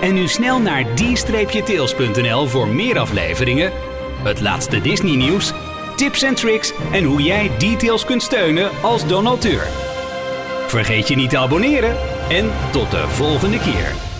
[0.00, 3.72] En nu snel naar d-tails.nl voor meer afleveringen,
[4.22, 5.52] het laatste Disney nieuws,
[5.96, 9.66] tips en tricks en hoe jij Details kunt steunen als donateur.
[10.66, 11.96] Vergeet je niet te abonneren
[12.28, 14.13] en tot de volgende keer.